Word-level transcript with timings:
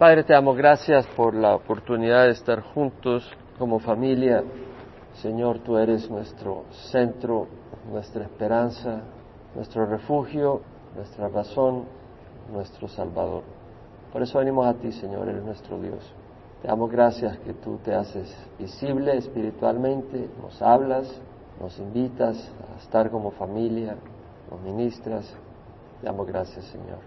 Padre, 0.00 0.24
te 0.24 0.32
damos 0.32 0.56
gracias 0.56 1.06
por 1.08 1.34
la 1.34 1.54
oportunidad 1.54 2.24
de 2.24 2.30
estar 2.30 2.62
juntos 2.62 3.30
como 3.58 3.80
familia. 3.80 4.42
Señor, 5.20 5.58
tú 5.58 5.76
eres 5.76 6.10
nuestro 6.10 6.64
centro, 6.90 7.46
nuestra 7.92 8.22
esperanza, 8.22 9.02
nuestro 9.54 9.84
refugio, 9.84 10.62
nuestra 10.96 11.28
razón, 11.28 11.84
nuestro 12.50 12.88
Salvador. 12.88 13.42
Por 14.10 14.22
eso 14.22 14.38
venimos 14.38 14.66
a 14.66 14.72
ti, 14.72 14.90
Señor, 14.90 15.28
eres 15.28 15.44
nuestro 15.44 15.78
Dios. 15.78 16.14
Te 16.62 16.68
damos 16.68 16.90
gracias 16.90 17.36
que 17.40 17.52
tú 17.52 17.76
te 17.84 17.94
haces 17.94 18.34
visible 18.58 19.18
espiritualmente, 19.18 20.30
nos 20.40 20.62
hablas, 20.62 21.12
nos 21.60 21.78
invitas 21.78 22.50
a 22.74 22.78
estar 22.78 23.10
como 23.10 23.32
familia, 23.32 23.96
nos 24.50 24.62
ministras. 24.62 25.30
Te 26.00 26.06
damos 26.06 26.26
gracias, 26.26 26.64
Señor. 26.64 27.00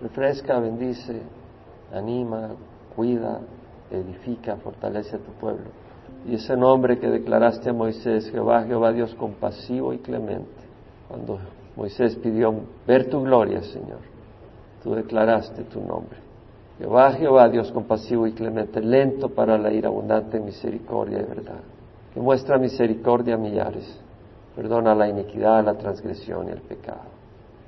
Refresca, 0.00 0.58
bendice, 0.58 1.20
anima, 1.92 2.50
cuida, 2.94 3.40
edifica, 3.90 4.56
fortalece 4.56 5.16
a 5.16 5.18
tu 5.18 5.32
pueblo. 5.32 5.70
Y 6.26 6.34
ese 6.34 6.56
nombre 6.56 6.98
que 6.98 7.08
declaraste 7.08 7.70
a 7.70 7.72
Moisés, 7.72 8.30
Jehová, 8.30 8.64
Jehová 8.64 8.92
Dios 8.92 9.14
compasivo 9.14 9.92
y 9.92 9.98
clemente, 9.98 10.50
cuando 11.08 11.38
Moisés 11.76 12.16
pidió 12.16 12.54
ver 12.86 13.08
tu 13.08 13.22
gloria, 13.22 13.62
Señor, 13.62 14.00
tú 14.82 14.94
declaraste 14.94 15.64
tu 15.64 15.80
nombre. 15.80 16.18
Jehová, 16.78 17.12
Jehová 17.12 17.48
Dios 17.48 17.72
compasivo 17.72 18.26
y 18.26 18.32
clemente, 18.32 18.80
lento 18.80 19.30
para 19.30 19.58
la 19.58 19.72
ira, 19.72 19.88
abundante 19.88 20.36
en 20.36 20.44
misericordia 20.44 21.20
y 21.20 21.24
verdad, 21.24 21.60
que 22.12 22.20
muestra 22.20 22.58
misericordia 22.58 23.34
a 23.34 23.38
millares, 23.38 23.98
perdona 24.54 24.94
la 24.94 25.08
iniquidad, 25.08 25.64
la 25.64 25.74
transgresión 25.74 26.48
y 26.48 26.52
el 26.52 26.60
pecado. 26.60 27.08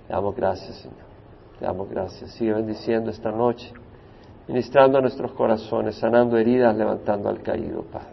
Te 0.06 0.12
damos 0.12 0.34
gracias, 0.34 0.76
Señor. 0.76 1.12
Te 1.58 1.64
damos 1.64 1.88
gracias. 1.88 2.32
Sigue 2.32 2.52
bendiciendo 2.54 3.10
esta 3.10 3.30
noche 3.30 3.72
ministrando 4.48 4.98
a 4.98 5.00
nuestros 5.00 5.32
corazones, 5.32 5.96
sanando 5.96 6.36
heridas, 6.36 6.76
levantando 6.76 7.28
al 7.28 7.42
caído, 7.42 7.82
Padre. 7.82 8.08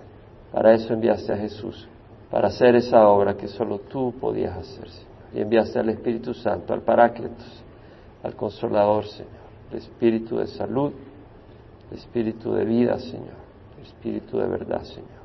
Para 0.52 0.74
eso 0.74 0.94
enviaste 0.94 1.34
a 1.34 1.38
Jesús, 1.38 1.88
para 2.32 2.48
hacer 2.48 2.76
esa 2.76 3.08
obra 3.08 3.36
que 3.36 3.48
solo 3.48 3.80
tú 3.80 4.14
podías 4.20 4.58
hacer, 4.58 4.90
Señor. 4.90 5.10
Y 5.34 5.42
enviaste 5.42 5.80
al 5.80 5.90
Espíritu 5.90 6.34
Santo, 6.34 6.74
al 6.74 6.82
Paráclitos, 6.82 7.64
al 8.24 8.36
Consolador, 8.36 9.06
Señor, 9.06 9.30
el 9.72 9.78
Espíritu 9.78 10.38
de 10.38 10.48
salud, 10.48 10.92
el 11.92 11.98
Espíritu 11.98 12.54
de 12.54 12.66
vida, 12.66 12.98
Señor, 13.00 13.38
el 13.78 13.84
Espíritu 13.84 14.38
de 14.38 14.48
verdad, 14.48 14.82
Señor. 14.84 15.20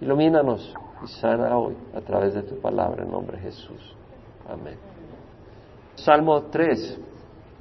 Ilumínanos 0.00 0.74
y 1.02 1.08
sana 1.08 1.56
hoy 1.56 1.74
a 1.94 2.00
través 2.00 2.34
de 2.34 2.42
tu 2.42 2.56
palabra 2.60 3.04
en 3.04 3.10
nombre 3.10 3.38
de 3.38 3.44
Jesús. 3.44 3.94
Amén. 4.48 4.76
Salmo 5.94 6.42
3. 6.42 7.00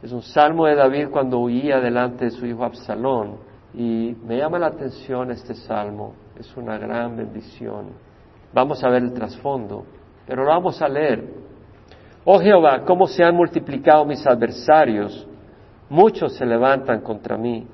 Es 0.05 0.11
un 0.11 0.21
salmo 0.21 0.67
de 0.67 0.75
David 0.75 1.07
cuando 1.09 1.39
huía 1.39 1.79
delante 1.79 2.25
de 2.25 2.29
su 2.29 2.45
hijo 2.45 2.63
Absalón. 2.63 3.37
Y 3.73 4.15
me 4.23 4.37
llama 4.37 4.59
la 4.59 4.67
atención 4.67 5.31
este 5.31 5.55
salmo. 5.55 6.13
Es 6.37 6.55
una 6.55 6.77
gran 6.77 7.17
bendición. 7.17 7.87
Vamos 8.53 8.83
a 8.83 8.89
ver 8.89 9.01
el 9.01 9.13
trasfondo, 9.13 9.83
pero 10.27 10.43
lo 10.43 10.49
vamos 10.49 10.79
a 10.79 10.87
leer. 10.87 11.23
Oh 12.23 12.39
Jehová, 12.39 12.83
cómo 12.85 13.07
se 13.07 13.23
han 13.23 13.35
multiplicado 13.35 14.05
mis 14.05 14.23
adversarios. 14.27 15.27
Muchos 15.89 16.35
se 16.35 16.45
levantan 16.45 17.01
contra 17.01 17.35
mí. 17.35 17.65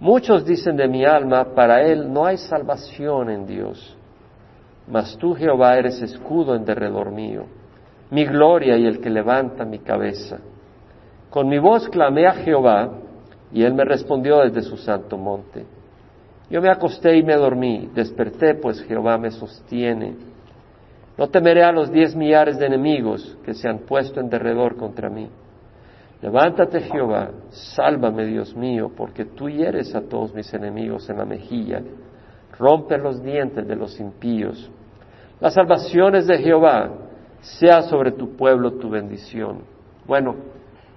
Muchos 0.00 0.44
dicen 0.44 0.76
de 0.76 0.88
mi 0.88 1.04
alma, 1.04 1.54
para 1.54 1.84
él 1.84 2.12
no 2.12 2.26
hay 2.26 2.36
salvación 2.36 3.30
en 3.30 3.46
Dios. 3.46 3.96
Mas 4.88 5.16
tú, 5.18 5.36
Jehová, 5.36 5.78
eres 5.78 6.02
escudo 6.02 6.56
en 6.56 6.64
derredor 6.64 7.12
mío, 7.12 7.44
mi 8.10 8.24
gloria 8.24 8.76
y 8.76 8.86
el 8.86 9.00
que 9.00 9.08
levanta 9.08 9.64
mi 9.64 9.78
cabeza. 9.78 10.40
Con 11.34 11.48
mi 11.48 11.58
voz 11.58 11.88
clamé 11.88 12.28
a 12.28 12.32
Jehová, 12.34 12.92
y 13.50 13.64
él 13.64 13.74
me 13.74 13.84
respondió 13.84 14.38
desde 14.38 14.62
su 14.62 14.76
santo 14.76 15.18
monte. 15.18 15.66
Yo 16.48 16.62
me 16.62 16.70
acosté 16.70 17.16
y 17.16 17.24
me 17.24 17.34
dormí, 17.34 17.90
desperté, 17.92 18.54
pues 18.54 18.80
Jehová 18.84 19.18
me 19.18 19.32
sostiene. 19.32 20.14
No 21.18 21.26
temeré 21.26 21.64
a 21.64 21.72
los 21.72 21.90
diez 21.90 22.14
millares 22.14 22.56
de 22.56 22.66
enemigos 22.66 23.36
que 23.44 23.52
se 23.52 23.68
han 23.68 23.80
puesto 23.80 24.20
en 24.20 24.30
derredor 24.30 24.76
contra 24.76 25.10
mí. 25.10 25.28
Levántate, 26.22 26.82
Jehová, 26.82 27.32
sálvame, 27.50 28.26
Dios 28.26 28.54
mío, 28.54 28.92
porque 28.96 29.24
tú 29.24 29.48
hieres 29.48 29.92
a 29.96 30.02
todos 30.02 30.32
mis 30.32 30.54
enemigos 30.54 31.10
en 31.10 31.18
la 31.18 31.24
mejilla, 31.24 31.82
rompe 32.56 32.96
los 32.96 33.20
dientes 33.20 33.66
de 33.66 33.74
los 33.74 33.98
impíos. 33.98 34.70
Las 35.40 35.54
salvaciones 35.54 36.28
de 36.28 36.38
Jehová 36.38 36.92
sea 37.40 37.82
sobre 37.82 38.12
tu 38.12 38.36
pueblo 38.36 38.74
tu 38.74 38.88
bendición. 38.88 39.62
Bueno, 40.06 40.54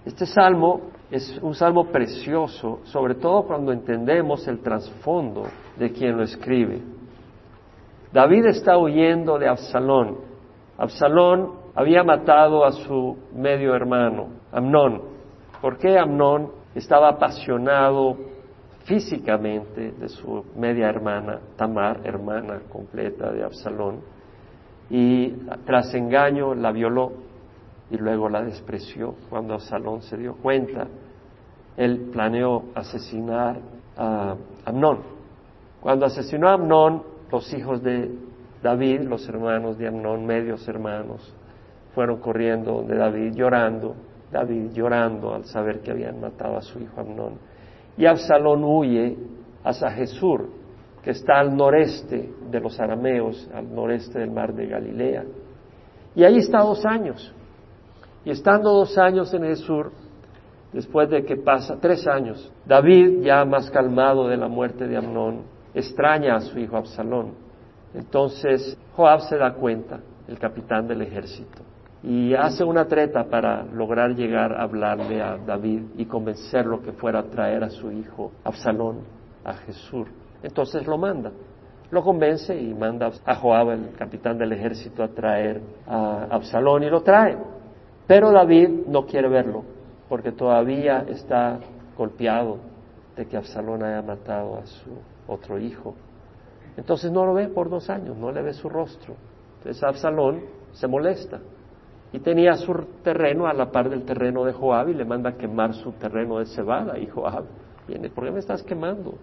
este 0.07 0.25
salmo 0.25 0.83
es 1.11 1.37
un 1.41 1.53
salmo 1.53 1.87
precioso, 1.87 2.79
sobre 2.85 3.15
todo 3.15 3.43
cuando 3.43 3.73
entendemos 3.73 4.47
el 4.47 4.61
trasfondo 4.61 5.43
de 5.77 5.91
quien 5.91 6.15
lo 6.15 6.23
escribe. 6.23 6.81
David 8.13 8.45
está 8.45 8.77
huyendo 8.77 9.37
de 9.37 9.49
Absalón. 9.49 10.19
Absalón 10.77 11.51
había 11.75 12.05
matado 12.05 12.63
a 12.63 12.71
su 12.71 13.17
medio 13.35 13.75
hermano, 13.75 14.29
Amnón. 14.53 15.01
¿Por 15.61 15.77
qué 15.77 15.99
Amnón 15.99 16.51
estaba 16.73 17.09
apasionado 17.09 18.15
físicamente 18.85 19.91
de 19.91 20.07
su 20.07 20.45
media 20.55 20.87
hermana, 20.87 21.41
Tamar, 21.57 21.99
hermana 22.05 22.61
completa 22.69 23.29
de 23.31 23.43
Absalón? 23.43 23.99
Y 24.89 25.31
tras 25.65 25.93
engaño 25.93 26.55
la 26.55 26.71
violó 26.71 27.26
y 27.89 27.97
luego 27.97 28.29
la 28.29 28.43
despreció. 28.43 29.15
Cuando 29.29 29.53
Absalón 29.53 30.01
se 30.01 30.17
dio 30.17 30.35
cuenta, 30.35 30.87
él 31.77 32.09
planeó 32.11 32.65
asesinar 32.75 33.59
a 33.95 34.35
Amnón. 34.65 34.99
Cuando 35.79 36.05
asesinó 36.05 36.49
a 36.49 36.53
Amnón, 36.53 37.03
los 37.31 37.53
hijos 37.53 37.81
de 37.83 38.11
David, 38.61 39.01
los 39.01 39.27
hermanos 39.29 39.77
de 39.77 39.87
Amnón, 39.87 40.25
medios 40.25 40.67
hermanos, 40.67 41.33
fueron 41.93 42.19
corriendo 42.19 42.83
de 42.83 42.95
David 42.95 43.33
llorando, 43.33 43.95
David 44.31 44.71
llorando 44.73 45.33
al 45.33 45.45
saber 45.45 45.79
que 45.79 45.91
habían 45.91 46.19
matado 46.19 46.57
a 46.57 46.61
su 46.61 46.79
hijo 46.79 46.99
Amnón. 46.99 47.33
Y 47.97 48.05
Absalón 48.05 48.63
huye 48.63 49.17
hacia 49.63 49.91
Jesús, 49.91 50.41
que 51.01 51.11
está 51.11 51.39
al 51.39 51.55
noreste 51.55 52.33
de 52.51 52.59
los 52.59 52.79
arameos, 52.79 53.49
al 53.53 53.73
noreste 53.73 54.19
del 54.19 54.31
mar 54.31 54.53
de 54.53 54.67
Galilea. 54.67 55.23
Y 56.15 56.23
ahí 56.23 56.37
está 56.37 56.59
dos 56.59 56.85
años. 56.85 57.33
Y 58.27 58.31
estando 58.31 58.73
dos 58.73 58.97
años 58.97 59.33
en 59.33 59.45
el 59.45 59.55
sur, 59.55 59.89
después 60.73 61.09
de 61.09 61.23
que 61.23 61.37
pasa 61.37 61.77
tres 61.79 62.05
años, 62.05 62.51
David, 62.65 63.21
ya 63.21 63.45
más 63.45 63.71
calmado 63.71 64.27
de 64.27 64.35
la 64.35 64.49
muerte 64.49 64.85
de 64.85 64.97
Amnón, 64.97 65.43
extraña 65.73 66.35
a 66.35 66.41
su 66.41 66.59
hijo 66.59 66.75
Absalón. 66.75 67.35
Entonces 67.93 68.77
Joab 68.97 69.21
se 69.21 69.37
da 69.37 69.53
cuenta, 69.53 70.01
el 70.27 70.37
capitán 70.37 70.89
del 70.89 71.03
ejército, 71.03 71.61
y 72.03 72.33
hace 72.33 72.65
una 72.65 72.83
treta 72.83 73.23
para 73.29 73.63
lograr 73.63 74.13
llegar 74.13 74.51
a 74.51 74.63
hablarle 74.63 75.21
a 75.21 75.37
David 75.37 75.83
y 75.95 76.03
convencerlo 76.03 76.81
que 76.81 76.91
fuera 76.91 77.19
a 77.19 77.29
traer 77.29 77.63
a 77.63 77.69
su 77.69 77.89
hijo 77.93 78.33
Absalón 78.43 79.03
a 79.45 79.53
Jesús. 79.53 80.05
Entonces 80.43 80.85
lo 80.85 80.97
manda, 80.97 81.31
lo 81.91 82.03
convence 82.03 82.61
y 82.61 82.73
manda 82.73 83.09
a 83.25 83.35
Joab, 83.35 83.69
el 83.69 83.93
capitán 83.97 84.37
del 84.37 84.51
ejército, 84.51 85.01
a 85.01 85.07
traer 85.07 85.61
a 85.87 86.27
Absalón 86.29 86.83
y 86.83 86.89
lo 86.89 87.01
trae. 87.03 87.55
Pero 88.07 88.31
David 88.31 88.87
no 88.87 89.05
quiere 89.05 89.27
verlo, 89.27 89.63
porque 90.07 90.31
todavía 90.31 91.05
está 91.09 91.59
golpeado 91.97 92.57
de 93.17 93.25
que 93.25 93.35
Absalón 93.35 93.83
haya 93.83 94.01
matado 94.01 94.57
a 94.57 94.65
su 94.65 94.91
otro 95.27 95.59
hijo. 95.59 95.93
Entonces 96.77 97.11
no 97.11 97.25
lo 97.25 97.33
ve 97.33 97.49
por 97.49 97.69
dos 97.69 97.89
años, 97.89 98.15
no 98.15 98.31
le 98.31 98.41
ve 98.41 98.53
su 98.53 98.69
rostro. 98.69 99.15
Entonces 99.57 99.83
Absalón 99.83 100.41
se 100.71 100.87
molesta 100.87 101.39
y 102.13 102.19
tenía 102.19 102.53
su 102.53 102.73
terreno 103.03 103.47
a 103.47 103.53
la 103.53 103.71
par 103.71 103.89
del 103.89 104.03
terreno 104.03 104.45
de 104.45 104.53
Joab 104.53 104.89
y 104.89 104.93
le 104.93 105.03
manda 105.03 105.31
a 105.31 105.37
quemar 105.37 105.73
su 105.73 105.91
terreno 105.93 106.39
de 106.39 106.45
cebada. 106.45 106.97
Y 106.97 107.07
Joab 107.07 107.45
viene, 107.87 108.09
¿por 108.09 108.23
qué 108.23 108.31
me 108.31 108.39
estás 108.39 108.63
quemando? 108.63 109.15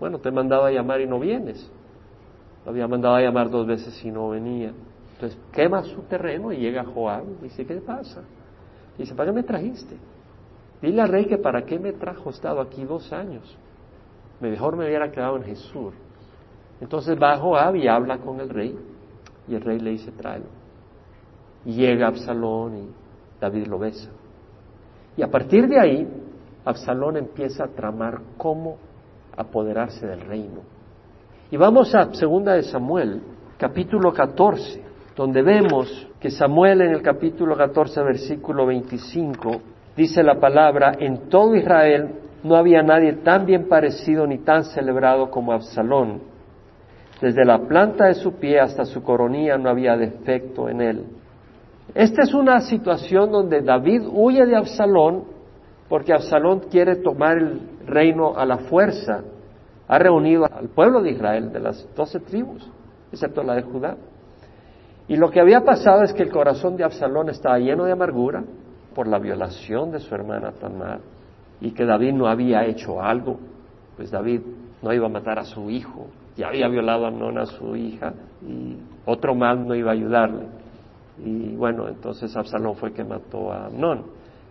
Bueno, 0.00 0.18
te 0.18 0.28
he 0.28 0.32
mandado 0.32 0.64
a 0.64 0.70
llamar 0.70 1.00
y 1.00 1.06
no 1.06 1.18
vienes. 1.18 1.70
Lo 2.64 2.70
había 2.70 2.88
mandado 2.88 3.16
a 3.16 3.20
llamar 3.20 3.50
dos 3.50 3.66
veces 3.66 4.02
y 4.04 4.10
no 4.10 4.30
venía. 4.30 4.72
Entonces 5.16 5.38
quema 5.50 5.82
su 5.82 6.02
terreno 6.02 6.52
y 6.52 6.58
llega 6.58 6.84
Joab 6.84 7.24
y 7.40 7.44
dice, 7.44 7.66
¿qué 7.66 7.76
pasa? 7.76 8.22
dice, 8.98 9.14
¿para 9.14 9.30
qué 9.30 9.34
me 9.34 9.42
trajiste? 9.42 9.96
Dile 10.80 11.00
al 11.00 11.08
rey 11.08 11.24
que 11.24 11.38
para 11.38 11.64
qué 11.64 11.78
me 11.78 11.92
trajo, 11.92 12.28
he 12.28 12.32
estado 12.32 12.60
aquí 12.60 12.84
dos 12.84 13.12
años. 13.12 13.56
Mejor 14.40 14.76
me 14.76 14.86
hubiera 14.86 15.10
quedado 15.10 15.36
en 15.36 15.44
Jesús. 15.44 15.94
Entonces 16.82 17.16
va 17.20 17.38
Joab 17.38 17.76
y 17.76 17.88
habla 17.88 18.18
con 18.18 18.40
el 18.40 18.50
rey 18.50 18.78
y 19.48 19.54
el 19.54 19.62
rey 19.62 19.78
le 19.78 19.92
dice, 19.92 20.12
tráelo. 20.12 20.46
Y 21.64 21.72
llega 21.72 22.08
Absalón 22.08 22.76
y 22.76 22.90
David 23.40 23.66
lo 23.68 23.78
besa. 23.78 24.10
Y 25.16 25.22
a 25.22 25.30
partir 25.30 25.66
de 25.66 25.80
ahí, 25.80 26.08
Absalón 26.64 27.16
empieza 27.16 27.64
a 27.64 27.68
tramar 27.68 28.20
cómo 28.36 28.76
apoderarse 29.34 30.06
del 30.06 30.20
reino. 30.20 30.60
Y 31.50 31.56
vamos 31.56 31.94
a 31.94 32.12
segunda 32.12 32.52
de 32.52 32.64
Samuel, 32.64 33.22
capítulo 33.56 34.12
14 34.12 34.85
donde 35.16 35.42
vemos 35.42 36.06
que 36.20 36.30
Samuel 36.30 36.82
en 36.82 36.90
el 36.92 37.02
capítulo 37.02 37.56
14, 37.56 38.02
versículo 38.02 38.66
25, 38.66 39.60
dice 39.96 40.22
la 40.22 40.38
palabra, 40.38 40.92
en 40.98 41.30
todo 41.30 41.56
Israel 41.56 42.10
no 42.44 42.54
había 42.54 42.82
nadie 42.82 43.14
tan 43.14 43.46
bien 43.46 43.66
parecido 43.66 44.26
ni 44.26 44.38
tan 44.38 44.64
celebrado 44.64 45.30
como 45.30 45.52
Absalón. 45.52 46.20
Desde 47.20 47.46
la 47.46 47.60
planta 47.66 48.06
de 48.06 48.14
su 48.14 48.34
pie 48.34 48.60
hasta 48.60 48.84
su 48.84 49.02
coronilla 49.02 49.56
no 49.56 49.70
había 49.70 49.96
defecto 49.96 50.68
en 50.68 50.82
él. 50.82 51.04
Esta 51.94 52.22
es 52.22 52.34
una 52.34 52.60
situación 52.60 53.32
donde 53.32 53.62
David 53.62 54.02
huye 54.12 54.44
de 54.44 54.54
Absalón 54.54 55.24
porque 55.88 56.12
Absalón 56.12 56.60
quiere 56.70 56.96
tomar 56.96 57.38
el 57.38 57.60
reino 57.86 58.36
a 58.36 58.44
la 58.44 58.58
fuerza. 58.58 59.22
Ha 59.88 59.98
reunido 59.98 60.44
al 60.44 60.68
pueblo 60.68 61.00
de 61.00 61.12
Israel 61.12 61.52
de 61.52 61.60
las 61.60 61.88
doce 61.94 62.20
tribus, 62.20 62.70
excepto 63.10 63.42
la 63.42 63.54
de 63.54 63.62
Judá. 63.62 63.96
Y 65.08 65.16
lo 65.16 65.30
que 65.30 65.40
había 65.40 65.64
pasado 65.64 66.02
es 66.02 66.12
que 66.12 66.22
el 66.22 66.30
corazón 66.30 66.76
de 66.76 66.84
Absalón 66.84 67.28
estaba 67.28 67.58
lleno 67.58 67.84
de 67.84 67.92
amargura 67.92 68.42
por 68.94 69.06
la 69.06 69.18
violación 69.18 69.92
de 69.92 70.00
su 70.00 70.14
hermana 70.14 70.52
Tamar 70.52 71.00
y 71.60 71.70
que 71.70 71.84
David 71.84 72.12
no 72.12 72.26
había 72.26 72.64
hecho 72.64 73.00
algo, 73.00 73.38
pues 73.96 74.10
David 74.10 74.40
no 74.82 74.92
iba 74.92 75.06
a 75.06 75.10
matar 75.10 75.38
a 75.38 75.44
su 75.44 75.70
hijo, 75.70 76.08
ya 76.36 76.48
había 76.48 76.68
violado 76.68 77.06
a 77.06 77.10
Nona 77.10 77.42
a 77.42 77.46
su 77.46 77.76
hija 77.76 78.12
y 78.42 78.76
otro 79.06 79.34
mal 79.34 79.66
no 79.66 79.74
iba 79.74 79.90
a 79.90 79.94
ayudarle. 79.94 80.46
Y 81.24 81.56
bueno, 81.56 81.88
entonces 81.88 82.36
Absalón 82.36 82.76
fue 82.76 82.92
que 82.92 83.04
mató 83.04 83.52
a 83.52 83.66
Amnón. 83.66 84.04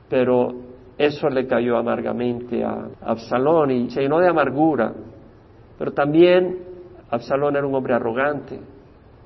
Pero 0.09 0.49
eso 0.97 1.29
le 1.29 1.45
cayó 1.45 1.77
amargamente 1.77 2.63
a 2.63 2.87
Absalón 3.01 3.71
y 3.71 3.89
se 3.91 4.01
llenó 4.01 4.19
de 4.19 4.29
amargura. 4.29 4.93
Pero 5.77 5.91
también 5.91 6.59
Absalón 7.09 7.55
era 7.55 7.67
un 7.67 7.75
hombre 7.75 7.93
arrogante. 7.93 8.59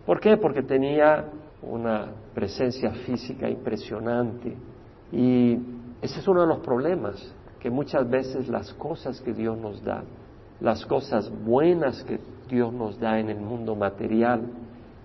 ¿Por 0.10 0.20
qué? 0.20 0.38
Porque 0.38 0.64
tenía 0.64 1.26
una 1.62 2.08
presencia 2.34 2.90
física 3.06 3.48
impresionante. 3.48 4.58
Y 5.12 5.54
ese 6.02 6.20
es 6.20 6.28
uno 6.28 6.42
de 6.42 6.48
los 6.48 6.62
problemas, 6.62 7.32
que 7.60 7.70
muchas 7.70 8.10
veces 8.10 8.48
las 8.48 8.74
cosas 8.74 9.22
que 9.22 9.34
Dios 9.34 9.56
nos 9.56 9.84
da, 9.84 10.02
las 10.62 10.84
cosas 10.88 11.32
buenas 11.46 12.04
que 12.06 12.20
Dios 12.50 12.74
nos 12.74 13.00
da 13.00 13.20
en 13.20 13.30
el 13.30 13.40
mundo 13.40 13.76
material, 13.76 14.48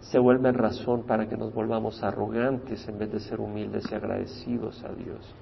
se 0.01 0.19
vuelven 0.19 0.55
razón 0.55 1.03
para 1.03 1.29
que 1.29 1.37
nos 1.37 1.53
volvamos 1.53 2.03
arrogantes 2.03 2.89
en 2.89 2.99
vez 2.99 3.13
de 3.13 3.21
ser 3.21 3.41
humildes 3.41 3.85
y 3.93 3.95
agradecidos 3.95 4.83
a 4.85 4.93
Dios. 4.95 5.35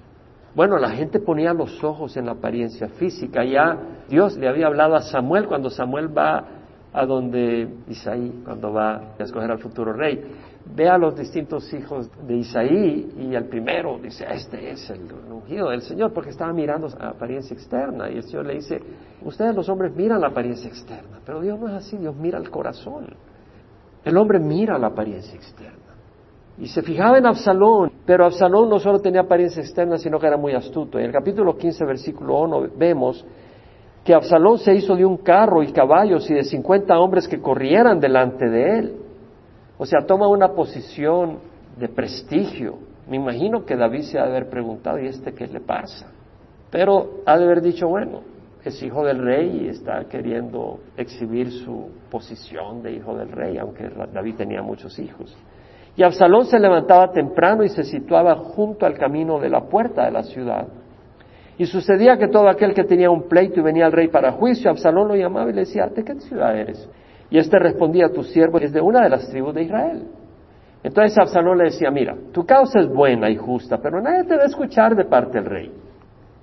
Bueno, 0.55 0.77
la 0.77 0.89
gente 0.89 1.21
ponía 1.21 1.53
los 1.53 1.81
ojos 1.85 2.17
en 2.17 2.25
la 2.25 2.33
apariencia 2.33 2.89
física. 2.89 3.45
Ya 3.45 3.77
Dios 4.09 4.37
le 4.37 4.49
había 4.49 4.67
hablado 4.67 4.95
a 4.95 5.03
Samuel 5.03 5.47
cuando 5.47 5.69
Samuel 5.69 6.15
va 6.15 6.62
a 6.93 7.05
donde 7.05 7.67
Isaí, 7.87 8.41
cuando 8.45 8.71
va 8.71 9.15
a 9.19 9.23
escoger 9.23 9.51
al 9.51 9.59
futuro 9.59 9.93
rey. 9.93 10.23
Ve 10.75 10.87
a 10.87 10.97
los 10.97 11.17
distintos 11.17 11.73
hijos 11.73 12.09
de 12.25 12.37
Isaí 12.37 13.11
y 13.17 13.35
el 13.35 13.45
primero 13.45 13.99
dice, 14.01 14.25
este 14.29 14.71
es 14.71 14.89
el 14.89 15.01
ungido 15.29 15.69
del 15.69 15.81
Señor, 15.81 16.13
porque 16.13 16.29
estaba 16.29 16.53
mirando 16.53 16.87
la 16.87 17.09
apariencia 17.09 17.53
externa. 17.53 18.09
Y 18.09 18.17
el 18.17 18.23
Señor 18.23 18.45
le 18.45 18.55
dice, 18.55 18.79
ustedes 19.23 19.55
los 19.55 19.67
hombres 19.67 19.93
miran 19.93 20.21
la 20.21 20.27
apariencia 20.27 20.69
externa, 20.69 21.19
pero 21.25 21.41
Dios 21.41 21.59
no 21.59 21.67
es 21.67 21.73
así, 21.73 21.97
Dios 21.97 22.15
mira 22.15 22.37
el 22.37 22.49
corazón. 22.49 23.07
El 24.05 24.15
hombre 24.17 24.39
mira 24.39 24.77
la 24.77 24.87
apariencia 24.87 25.35
externa. 25.35 25.79
Y 26.57 26.67
se 26.67 26.83
fijaba 26.83 27.17
en 27.17 27.25
Absalón, 27.25 27.91
pero 28.05 28.25
Absalón 28.25 28.69
no 28.69 28.79
solo 28.79 28.99
tenía 28.99 29.21
apariencia 29.21 29.61
externa, 29.61 29.97
sino 29.97 30.19
que 30.19 30.27
era 30.27 30.37
muy 30.37 30.53
astuto. 30.53 30.99
En 30.99 31.05
el 31.05 31.11
capítulo 31.11 31.57
15, 31.57 31.83
versículo 31.83 32.41
1, 32.41 32.67
vemos 32.77 33.25
que 34.03 34.13
Absalón 34.13 34.57
se 34.57 34.73
hizo 34.73 34.95
de 34.95 35.05
un 35.05 35.17
carro 35.17 35.63
y 35.63 35.71
caballos 35.71 36.29
y 36.29 36.33
de 36.33 36.43
50 36.43 36.99
hombres 36.99 37.27
que 37.27 37.39
corrieran 37.39 37.99
delante 37.99 38.49
de 38.49 38.79
él. 38.79 38.95
O 39.77 39.85
sea, 39.85 40.05
toma 40.05 40.27
una 40.27 40.49
posición 40.49 41.39
de 41.77 41.87
prestigio. 41.87 42.77
Me 43.07 43.17
imagino 43.17 43.65
que 43.65 43.75
David 43.75 44.01
se 44.01 44.19
ha 44.19 44.23
de 44.23 44.29
haber 44.29 44.49
preguntado, 44.49 44.99
¿y 44.99 45.07
este 45.07 45.33
qué 45.33 45.47
le 45.47 45.61
pasa? 45.61 46.11
Pero 46.69 47.21
ha 47.25 47.37
de 47.37 47.45
haber 47.45 47.61
dicho, 47.61 47.87
bueno, 47.87 48.21
es 48.63 48.81
hijo 48.81 49.05
del 49.05 49.19
rey 49.19 49.65
y 49.65 49.67
está 49.69 50.05
queriendo 50.05 50.79
exhibir 50.97 51.51
su 51.51 51.89
posición 52.09 52.81
de 52.81 52.93
hijo 52.93 53.15
del 53.15 53.31
rey, 53.31 53.57
aunque 53.57 53.89
David 54.13 54.35
tenía 54.35 54.61
muchos 54.61 54.97
hijos. 54.99 55.35
Y 55.95 56.03
Absalón 56.03 56.45
se 56.45 56.59
levantaba 56.59 57.11
temprano 57.11 57.63
y 57.63 57.69
se 57.69 57.83
situaba 57.83 58.35
junto 58.35 58.85
al 58.85 58.97
camino 58.97 59.39
de 59.39 59.49
la 59.49 59.61
puerta 59.61 60.05
de 60.05 60.11
la 60.11 60.23
ciudad. 60.23 60.67
Y 61.57 61.65
sucedía 61.65 62.17
que 62.17 62.27
todo 62.27 62.49
aquel 62.49 62.73
que 62.73 62.83
tenía 62.83 63.09
un 63.11 63.27
pleito 63.27 63.59
y 63.59 63.63
venía 63.63 63.85
al 63.85 63.91
rey 63.91 64.07
para 64.07 64.31
juicio, 64.31 64.71
Absalón 64.71 65.07
lo 65.07 65.15
llamaba 65.15 65.49
y 65.49 65.53
le 65.53 65.61
decía, 65.61 65.87
¿de 65.87 66.03
qué 66.03 66.15
ciudad 66.19 66.57
eres? 66.57 66.89
Y 67.29 67.37
éste 67.37 67.59
respondía, 67.59 68.09
tu 68.09 68.23
siervo 68.23 68.57
es 68.59 68.71
de 68.73 68.81
una 68.81 69.01
de 69.01 69.09
las 69.09 69.29
tribus 69.29 69.53
de 69.53 69.63
Israel. 69.63 70.07
Entonces 70.83 71.17
Absalón 71.17 71.57
le 71.59 71.65
decía, 71.65 71.89
mira, 71.91 72.15
tu 72.31 72.45
causa 72.45 72.79
es 72.79 72.89
buena 72.89 73.29
y 73.29 73.37
justa, 73.37 73.77
pero 73.77 74.01
nadie 74.01 74.23
te 74.25 74.35
va 74.35 74.43
a 74.43 74.47
escuchar 74.47 74.95
de 74.95 75.05
parte 75.05 75.39
del 75.39 75.45
rey. 75.45 75.71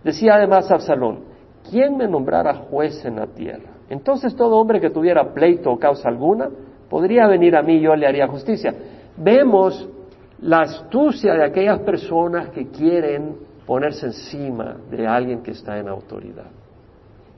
Decía 0.02 0.34
además 0.34 0.70
Absalón, 0.70 1.24
¿quién 1.68 1.96
me 1.96 2.08
nombrara 2.08 2.54
juez 2.54 3.04
en 3.04 3.16
la 3.16 3.26
tierra? 3.26 3.70
Entonces 3.90 4.34
todo 4.34 4.56
hombre 4.56 4.80
que 4.80 4.90
tuviera 4.90 5.34
pleito 5.34 5.70
o 5.70 5.78
causa 5.78 6.08
alguna 6.08 6.48
podría 6.88 7.26
venir 7.26 7.54
a 7.56 7.62
mí 7.62 7.76
y 7.76 7.82
yo 7.82 7.94
le 7.94 8.06
haría 8.06 8.28
justicia. 8.28 8.72
Vemos 9.16 9.88
la 10.40 10.60
astucia 10.60 11.34
de 11.34 11.44
aquellas 11.44 11.80
personas 11.80 12.48
que 12.50 12.68
quieren 12.68 13.36
ponerse 13.70 14.06
encima 14.06 14.78
de 14.90 15.06
alguien 15.06 15.44
que 15.44 15.52
está 15.52 15.78
en 15.78 15.86
autoridad. 15.86 16.50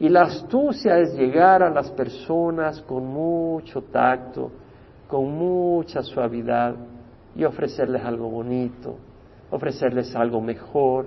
Y 0.00 0.08
la 0.08 0.22
astucia 0.22 0.98
es 0.98 1.12
llegar 1.12 1.62
a 1.62 1.68
las 1.68 1.90
personas 1.90 2.80
con 2.80 3.04
mucho 3.04 3.82
tacto, 3.82 4.50
con 5.08 5.30
mucha 5.30 6.00
suavidad 6.00 6.74
y 7.36 7.44
ofrecerles 7.44 8.02
algo 8.02 8.30
bonito, 8.30 8.96
ofrecerles 9.50 10.16
algo 10.16 10.40
mejor, 10.40 11.04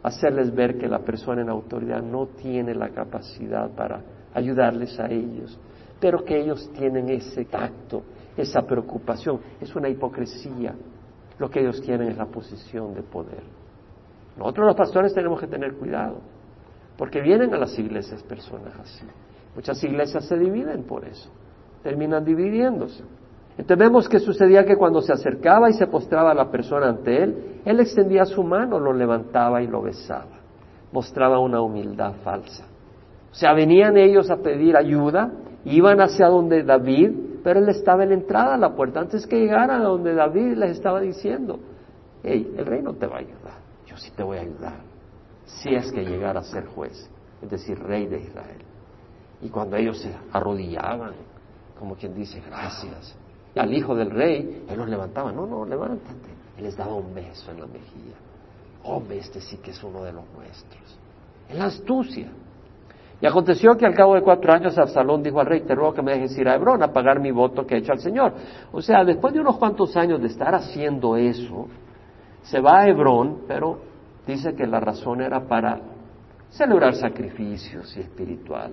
hacerles 0.00 0.54
ver 0.54 0.78
que 0.78 0.86
la 0.86 1.00
persona 1.00 1.42
en 1.42 1.48
autoridad 1.48 2.00
no 2.00 2.26
tiene 2.40 2.72
la 2.72 2.90
capacidad 2.90 3.68
para 3.70 4.00
ayudarles 4.32 4.96
a 5.00 5.10
ellos, 5.10 5.58
pero 5.98 6.24
que 6.24 6.40
ellos 6.40 6.70
tienen 6.72 7.08
ese 7.08 7.46
tacto, 7.46 8.04
esa 8.36 8.62
preocupación. 8.62 9.40
Es 9.60 9.74
una 9.74 9.88
hipocresía. 9.88 10.72
Lo 11.36 11.50
que 11.50 11.62
ellos 11.62 11.82
tienen 11.82 12.10
es 12.10 12.16
la 12.16 12.26
posición 12.26 12.94
de 12.94 13.02
poder. 13.02 13.57
Nosotros 14.38 14.66
los 14.66 14.76
pastores 14.76 15.12
tenemos 15.12 15.40
que 15.40 15.46
tener 15.46 15.74
cuidado, 15.74 16.20
porque 16.96 17.20
vienen 17.20 17.52
a 17.54 17.58
las 17.58 17.78
iglesias 17.78 18.22
personas 18.22 18.74
así. 18.78 19.04
Muchas 19.54 19.82
iglesias 19.82 20.24
se 20.24 20.38
dividen 20.38 20.84
por 20.84 21.04
eso, 21.04 21.28
terminan 21.82 22.24
dividiéndose. 22.24 23.02
Entonces 23.58 23.78
vemos 23.78 24.08
que 24.08 24.20
sucedía 24.20 24.64
que 24.64 24.76
cuando 24.76 25.02
se 25.02 25.12
acercaba 25.12 25.68
y 25.68 25.72
se 25.72 25.88
postraba 25.88 26.32
la 26.32 26.48
persona 26.48 26.88
ante 26.88 27.24
él, 27.24 27.60
él 27.64 27.80
extendía 27.80 28.24
su 28.24 28.44
mano, 28.44 28.78
lo 28.78 28.92
levantaba 28.92 29.60
y 29.60 29.66
lo 29.66 29.82
besaba. 29.82 30.38
Mostraba 30.92 31.40
una 31.40 31.60
humildad 31.60 32.14
falsa. 32.22 32.64
O 33.32 33.34
sea, 33.34 33.52
venían 33.54 33.96
ellos 33.96 34.30
a 34.30 34.36
pedir 34.36 34.76
ayuda, 34.76 35.32
iban 35.64 36.00
hacia 36.00 36.28
donde 36.28 36.62
David, 36.62 37.10
pero 37.42 37.58
él 37.58 37.68
estaba 37.68 38.04
en 38.04 38.10
la 38.10 38.14
entrada 38.14 38.54
a 38.54 38.58
la 38.58 38.74
puerta. 38.74 39.00
Antes 39.00 39.26
que 39.26 39.40
llegaran 39.40 39.80
a 39.80 39.84
donde 39.84 40.14
David 40.14 40.56
les 40.56 40.70
estaba 40.70 41.00
diciendo, 41.00 41.58
hey, 42.22 42.54
el 42.56 42.64
rey 42.64 42.80
no 42.80 42.94
te 42.94 43.06
va 43.06 43.16
a 43.16 43.20
ayudar, 43.20 43.58
sí 43.98 44.10
te 44.12 44.22
voy 44.22 44.38
a 44.38 44.42
ayudar, 44.42 44.80
si 45.44 45.74
es 45.74 45.90
que 45.92 46.04
llegara 46.04 46.40
a 46.40 46.44
ser 46.44 46.66
juez, 46.66 47.10
es 47.42 47.50
decir, 47.50 47.78
rey 47.78 48.06
de 48.06 48.20
Israel. 48.20 48.62
Y 49.40 49.48
cuando 49.48 49.76
ellos 49.76 49.98
se 50.00 50.14
arrodillaban, 50.32 51.14
como 51.78 51.94
quien 51.94 52.14
dice, 52.14 52.40
gracias, 52.40 53.16
al 53.58 53.74
hijo 53.74 53.94
del 53.94 54.10
rey, 54.10 54.64
él 54.68 54.78
los 54.78 54.88
levantaba, 54.88 55.32
no, 55.32 55.46
no, 55.46 55.64
levántate. 55.64 56.30
Él 56.56 56.64
les 56.64 56.76
daba 56.76 56.94
un 56.94 57.14
beso 57.14 57.50
en 57.50 57.60
la 57.60 57.66
mejilla. 57.66 58.16
Hombre, 58.84 59.18
este 59.18 59.40
sí 59.40 59.58
que 59.58 59.72
es 59.72 59.82
uno 59.82 60.02
de 60.02 60.12
los 60.12 60.24
nuestros. 60.32 60.98
En 61.48 61.58
la 61.58 61.66
astucia. 61.66 62.28
Y 63.20 63.26
aconteció 63.26 63.76
que 63.76 63.84
al 63.84 63.94
cabo 63.94 64.14
de 64.14 64.22
cuatro 64.22 64.52
años 64.52 64.78
Absalón 64.78 65.22
dijo 65.22 65.40
al 65.40 65.46
rey, 65.46 65.62
te 65.62 65.74
ruego 65.74 65.92
que 65.92 66.02
me 66.02 66.12
dejes 66.12 66.38
ir 66.38 66.48
a 66.48 66.54
Hebrón 66.54 66.82
a 66.82 66.92
pagar 66.92 67.20
mi 67.20 67.32
voto 67.32 67.66
que 67.66 67.74
he 67.74 67.78
hecho 67.78 67.92
al 67.92 67.98
Señor. 67.98 68.32
O 68.70 68.80
sea, 68.80 69.04
después 69.04 69.34
de 69.34 69.40
unos 69.40 69.56
cuantos 69.56 69.96
años 69.96 70.20
de 70.20 70.28
estar 70.28 70.54
haciendo 70.54 71.16
eso, 71.16 71.66
se 72.42 72.60
va 72.60 72.80
a 72.80 72.88
Hebrón, 72.88 73.42
pero 73.48 73.80
dice 74.28 74.54
que 74.54 74.66
la 74.66 74.78
razón 74.78 75.22
era 75.22 75.48
para 75.48 75.80
celebrar 76.50 76.94
sacrificios 76.94 77.96
y 77.96 78.00
espiritual, 78.00 78.72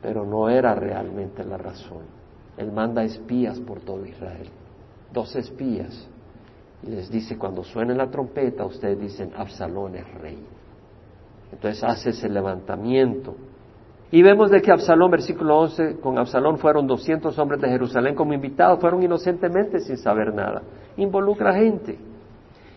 pero 0.00 0.24
no 0.24 0.48
era 0.48 0.74
realmente 0.74 1.44
la 1.44 1.58
razón. 1.58 2.02
Él 2.56 2.70
manda 2.70 3.02
espías 3.02 3.58
por 3.58 3.80
todo 3.80 4.06
Israel, 4.06 4.48
dos 5.12 5.34
espías, 5.34 6.08
y 6.84 6.90
les 6.90 7.10
dice, 7.10 7.36
cuando 7.36 7.64
suene 7.64 7.94
la 7.94 8.08
trompeta, 8.08 8.64
ustedes 8.64 9.00
dicen, 9.00 9.32
Absalón 9.36 9.96
es 9.96 10.14
rey. 10.14 10.38
Entonces 11.50 11.82
hace 11.82 12.10
ese 12.10 12.28
levantamiento. 12.28 13.34
Y 14.12 14.22
vemos 14.22 14.50
de 14.50 14.60
que 14.60 14.70
Absalón, 14.70 15.10
versículo 15.10 15.58
11, 15.58 15.96
con 16.00 16.18
Absalón 16.18 16.58
fueron 16.58 16.86
200 16.86 17.36
hombres 17.38 17.60
de 17.60 17.68
Jerusalén 17.68 18.14
como 18.14 18.32
invitados, 18.32 18.78
fueron 18.80 19.02
inocentemente 19.02 19.80
sin 19.80 19.96
saber 19.96 20.32
nada. 20.32 20.62
Involucra 20.96 21.54
gente. 21.54 21.98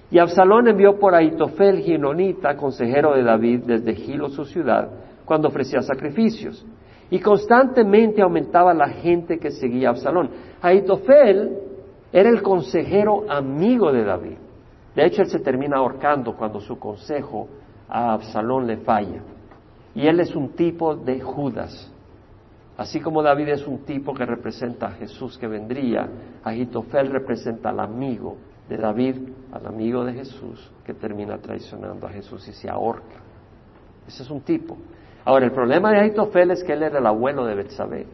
Y 0.09 0.19
Absalón 0.19 0.67
envió 0.67 0.97
por 0.97 1.13
Aitofel, 1.13 1.79
Ginonita, 1.79 2.55
consejero 2.55 3.13
de 3.13 3.23
David, 3.23 3.63
desde 3.65 3.95
Gilo, 3.95 4.29
su 4.29 4.45
ciudad, 4.45 4.89
cuando 5.25 5.49
ofrecía 5.49 5.81
sacrificios 5.81 6.65
y 7.09 7.19
constantemente 7.19 8.21
aumentaba 8.21 8.73
la 8.73 8.89
gente 8.89 9.37
que 9.39 9.51
seguía 9.51 9.89
a 9.89 9.91
Absalón. 9.91 10.29
Aitofel 10.61 11.57
era 12.11 12.29
el 12.29 12.41
consejero 12.41 13.25
amigo 13.29 13.91
de 13.91 14.03
David. 14.03 14.37
De 14.95 15.05
hecho, 15.05 15.21
él 15.21 15.29
se 15.29 15.39
termina 15.39 15.77
ahorcando 15.77 16.35
cuando 16.35 16.59
su 16.59 16.77
consejo 16.79 17.47
a 17.87 18.13
Absalón 18.13 18.67
le 18.67 18.77
falla. 18.77 19.21
Y 19.93 20.07
él 20.07 20.19
es 20.19 20.35
un 20.35 20.49
tipo 20.49 20.95
de 20.95 21.19
Judas. 21.21 21.93
Así 22.77 22.99
como 22.99 23.23
David 23.23 23.49
es 23.49 23.67
un 23.67 23.79
tipo 23.79 24.13
que 24.13 24.25
representa 24.25 24.87
a 24.87 24.91
Jesús 24.91 25.37
que 25.37 25.47
vendría, 25.47 26.07
Agitofel 26.43 27.09
representa 27.09 27.69
al 27.69 27.79
amigo 27.79 28.37
de 28.69 28.77
David, 28.77 29.15
al 29.51 29.65
amigo 29.65 30.03
de 30.03 30.13
Jesús, 30.13 30.71
que 30.85 30.93
termina 30.93 31.37
traicionando 31.37 32.07
a 32.07 32.09
Jesús 32.09 32.47
y 32.47 32.53
se 32.53 32.69
ahorca. 32.69 33.21
Ese 34.07 34.23
es 34.23 34.29
un 34.29 34.41
tipo. 34.41 34.77
Ahora, 35.25 35.45
el 35.45 35.51
problema 35.51 35.91
de 35.91 35.99
Agitofel 35.99 36.51
es 36.51 36.63
que 36.63 36.73
él 36.73 36.83
era 36.83 36.99
el 36.99 37.05
abuelo 37.05 37.45
de 37.45 37.55
Betsabé. 37.55 38.05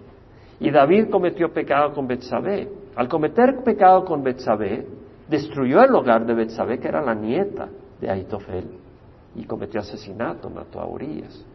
Y 0.59 0.71
David 0.71 1.09
cometió 1.09 1.51
pecado 1.53 1.93
con 1.93 2.07
Betsabé. 2.07 2.69
Al 2.95 3.07
cometer 3.07 3.63
pecado 3.63 4.05
con 4.05 4.23
Betsabé, 4.23 4.87
destruyó 5.27 5.83
el 5.83 5.93
hogar 5.93 6.25
de 6.25 6.33
Betsabé, 6.33 6.79
que 6.79 6.87
era 6.87 7.01
la 7.01 7.13
nieta 7.13 7.69
de 7.99 8.09
Agitofel, 8.09 8.69
y 9.35 9.45
cometió 9.45 9.79
asesinato, 9.79 10.49
mató 10.49 10.79
a 10.79 10.87
Urias. 10.87 11.45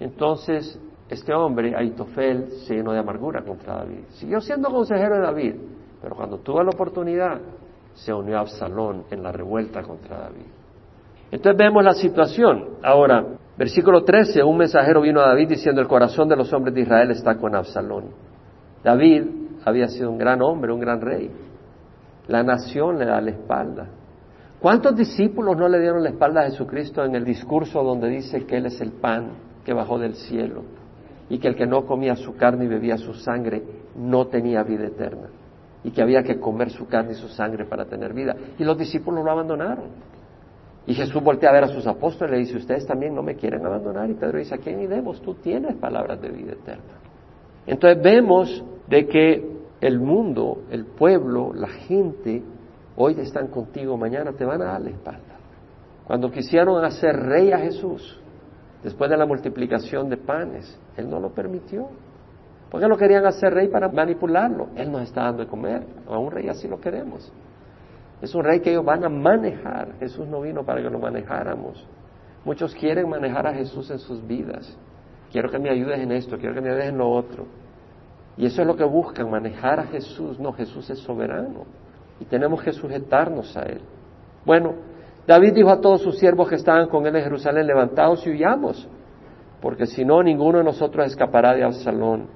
Entonces, 0.00 0.78
este 1.08 1.32
hombre, 1.32 1.74
Aitofel, 1.76 2.50
se 2.66 2.74
llenó 2.74 2.92
de 2.92 2.98
amargura 2.98 3.42
contra 3.42 3.76
David. 3.76 4.04
Siguió 4.10 4.40
siendo 4.40 4.70
consejero 4.70 5.16
de 5.16 5.20
David, 5.22 5.54
pero 6.02 6.16
cuando 6.16 6.38
tuvo 6.38 6.62
la 6.62 6.70
oportunidad, 6.70 7.40
se 7.96 8.12
unió 8.12 8.36
a 8.36 8.40
Absalón 8.40 9.04
en 9.10 9.22
la 9.22 9.32
revuelta 9.32 9.82
contra 9.82 10.18
David. 10.18 10.46
Entonces 11.30 11.58
vemos 11.58 11.82
la 11.82 11.94
situación. 11.94 12.76
Ahora, 12.82 13.24
versículo 13.56 14.04
13, 14.04 14.42
un 14.42 14.58
mensajero 14.58 15.00
vino 15.00 15.20
a 15.20 15.28
David 15.28 15.48
diciendo, 15.48 15.80
el 15.80 15.88
corazón 15.88 16.28
de 16.28 16.36
los 16.36 16.52
hombres 16.52 16.74
de 16.74 16.82
Israel 16.82 17.10
está 17.10 17.36
con 17.36 17.54
Absalón. 17.54 18.04
David 18.84 19.24
había 19.64 19.88
sido 19.88 20.10
un 20.10 20.18
gran 20.18 20.40
hombre, 20.42 20.72
un 20.72 20.80
gran 20.80 21.00
rey. 21.00 21.30
La 22.28 22.42
nación 22.42 22.98
le 22.98 23.06
da 23.06 23.20
la 23.20 23.30
espalda. 23.30 23.88
¿Cuántos 24.60 24.94
discípulos 24.94 25.56
no 25.56 25.68
le 25.68 25.80
dieron 25.80 26.02
la 26.02 26.10
espalda 26.10 26.42
a 26.42 26.44
Jesucristo 26.44 27.04
en 27.04 27.14
el 27.14 27.24
discurso 27.24 27.82
donde 27.82 28.08
dice 28.08 28.46
que 28.46 28.56
Él 28.58 28.66
es 28.66 28.80
el 28.80 28.92
pan 28.92 29.32
que 29.64 29.72
bajó 29.72 29.98
del 29.98 30.14
cielo? 30.14 30.62
y 31.28 31.38
que 31.38 31.48
el 31.48 31.56
que 31.56 31.66
no 31.66 31.84
comía 31.86 32.14
su 32.14 32.36
carne 32.36 32.66
y 32.66 32.68
bebía 32.68 32.96
su 32.98 33.12
sangre 33.14 33.60
no 33.96 34.28
tenía 34.28 34.62
vida 34.62 34.86
eterna 34.86 35.28
y 35.86 35.92
que 35.92 36.02
había 36.02 36.24
que 36.24 36.40
comer 36.40 36.70
su 36.70 36.88
carne 36.88 37.12
y 37.12 37.14
su 37.14 37.28
sangre 37.28 37.64
para 37.64 37.84
tener 37.84 38.12
vida. 38.12 38.34
Y 38.58 38.64
los 38.64 38.76
discípulos 38.76 39.24
lo 39.24 39.30
abandonaron. 39.30 39.90
Y 40.84 40.94
Jesús 40.94 41.22
voltea 41.22 41.50
a 41.50 41.52
ver 41.52 41.64
a 41.64 41.68
sus 41.68 41.86
apóstoles 41.86 42.32
y 42.32 42.34
le 42.34 42.40
dice, 42.40 42.56
ustedes 42.56 42.84
también 42.84 43.14
no 43.14 43.22
me 43.22 43.36
quieren 43.36 43.64
abandonar. 43.64 44.10
Y 44.10 44.14
Pedro 44.14 44.38
dice, 44.38 44.56
¿a 44.56 44.58
quién 44.58 44.80
iremos? 44.80 45.22
Tú 45.22 45.34
tienes 45.34 45.76
palabras 45.76 46.20
de 46.20 46.28
vida 46.30 46.54
eterna. 46.54 46.98
Entonces 47.68 48.02
vemos 48.02 48.64
de 48.88 49.06
que 49.06 49.48
el 49.80 50.00
mundo, 50.00 50.64
el 50.72 50.86
pueblo, 50.86 51.52
la 51.54 51.68
gente, 51.68 52.42
hoy 52.96 53.14
están 53.20 53.46
contigo, 53.46 53.96
mañana 53.96 54.32
te 54.32 54.44
van 54.44 54.62
a 54.62 54.72
dar 54.72 54.80
la 54.80 54.90
espalda. 54.90 55.36
Cuando 56.04 56.32
quisieron 56.32 56.84
hacer 56.84 57.14
rey 57.14 57.52
a 57.52 57.58
Jesús, 57.58 58.20
después 58.82 59.08
de 59.08 59.16
la 59.16 59.26
multiplicación 59.26 60.08
de 60.08 60.16
panes. 60.16 60.80
Él 60.96 61.08
no 61.08 61.20
lo 61.20 61.30
permitió. 61.30 61.88
Porque 62.70 62.88
lo 62.88 62.96
querían 62.96 63.24
hacer 63.26 63.54
rey 63.54 63.68
para 63.68 63.88
manipularlo. 63.88 64.68
Él 64.76 64.90
nos 64.90 65.02
está 65.02 65.22
dando 65.24 65.44
de 65.44 65.48
comer. 65.48 65.86
A 66.08 66.18
un 66.18 66.30
rey 66.30 66.48
así 66.48 66.68
lo 66.68 66.80
queremos. 66.80 67.32
Es 68.20 68.34
un 68.34 68.44
rey 68.44 68.60
que 68.60 68.70
ellos 68.70 68.84
van 68.84 69.04
a 69.04 69.08
manejar. 69.08 69.94
Jesús 69.98 70.26
no 70.26 70.40
vino 70.40 70.64
para 70.64 70.82
que 70.82 70.90
lo 70.90 70.98
manejáramos. 70.98 71.86
Muchos 72.44 72.74
quieren 72.74 73.08
manejar 73.08 73.46
a 73.46 73.54
Jesús 73.54 73.90
en 73.90 73.98
sus 73.98 74.26
vidas. 74.26 74.76
Quiero 75.30 75.50
que 75.50 75.58
me 75.58 75.70
ayudes 75.70 75.98
en 75.98 76.12
esto, 76.12 76.38
quiero 76.38 76.54
que 76.54 76.60
me 76.60 76.70
ayudes 76.70 76.86
en 76.86 76.98
lo 76.98 77.10
otro. 77.10 77.46
Y 78.36 78.46
eso 78.46 78.62
es 78.62 78.66
lo 78.66 78.76
que 78.76 78.84
buscan, 78.84 79.30
manejar 79.30 79.80
a 79.80 79.84
Jesús. 79.84 80.38
No, 80.38 80.52
Jesús 80.52 80.88
es 80.90 80.98
soberano. 81.00 81.64
Y 82.20 82.24
tenemos 82.24 82.62
que 82.62 82.72
sujetarnos 82.72 83.56
a 83.56 83.62
Él. 83.62 83.80
Bueno, 84.44 84.74
David 85.26 85.54
dijo 85.54 85.70
a 85.70 85.80
todos 85.80 86.02
sus 86.02 86.18
siervos 86.18 86.48
que 86.48 86.54
estaban 86.54 86.88
con 86.88 87.04
él 87.06 87.16
en 87.16 87.24
Jerusalén, 87.24 87.66
levantaos 87.66 88.24
y 88.26 88.30
huyamos, 88.30 88.88
porque 89.60 89.86
si 89.86 90.04
no, 90.04 90.22
ninguno 90.22 90.58
de 90.58 90.64
nosotros 90.64 91.06
escapará 91.06 91.52
de 91.54 91.64
Absalón. 91.64 92.28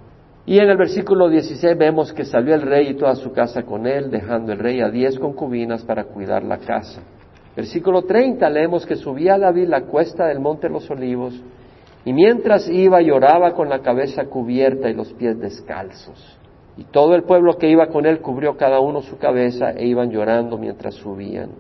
Y 0.47 0.59
en 0.59 0.71
el 0.71 0.77
versículo 0.77 1.29
16 1.29 1.77
vemos 1.77 2.13
que 2.13 2.25
salió 2.25 2.55
el 2.55 2.63
rey 2.63 2.89
y 2.89 2.95
toda 2.95 3.15
su 3.15 3.33
casa 3.33 3.63
con 3.63 3.87
él, 3.87 4.11
dejando 4.11 4.53
el 4.53 4.59
rey 4.59 4.81
a 4.81 4.89
diez 4.89 5.19
concubinas 5.19 5.85
para 5.85 6.05
cuidar 6.05 6.43
la 6.43 6.59
casa. 6.59 7.03
Versículo 7.55 8.03
30 8.03 8.49
leemos 8.49 8.87
que 8.87 8.97
subía 8.97 9.39
David 9.39 9.69
la 9.69 9.83
cuesta 9.83 10.27
del 10.27 10.41
monte 10.41 10.69
de 10.69 10.73
los 10.73 10.91
olivos, 10.91 11.41
y 12.05 12.13
mientras 12.13 12.69
iba 12.69 13.03
lloraba 13.03 13.53
con 13.53 13.69
la 13.69 13.81
cabeza 13.81 14.25
cubierta 14.25 14.89
y 14.89 14.95
los 14.95 15.13
pies 15.13 15.39
descalzos. 15.39 16.39
Y 16.77 16.85
todo 16.85 17.15
el 17.15 17.25
pueblo 17.25 17.59
que 17.59 17.69
iba 17.69 17.89
con 17.89 18.07
él 18.07 18.21
cubrió 18.21 18.57
cada 18.57 18.81
uno 18.81 19.03
su 19.03 19.19
cabeza 19.19 19.73
e 19.73 19.87
iban 19.87 20.11
llorando 20.11 20.57
mientras 20.57 20.95
subían. 20.95 21.51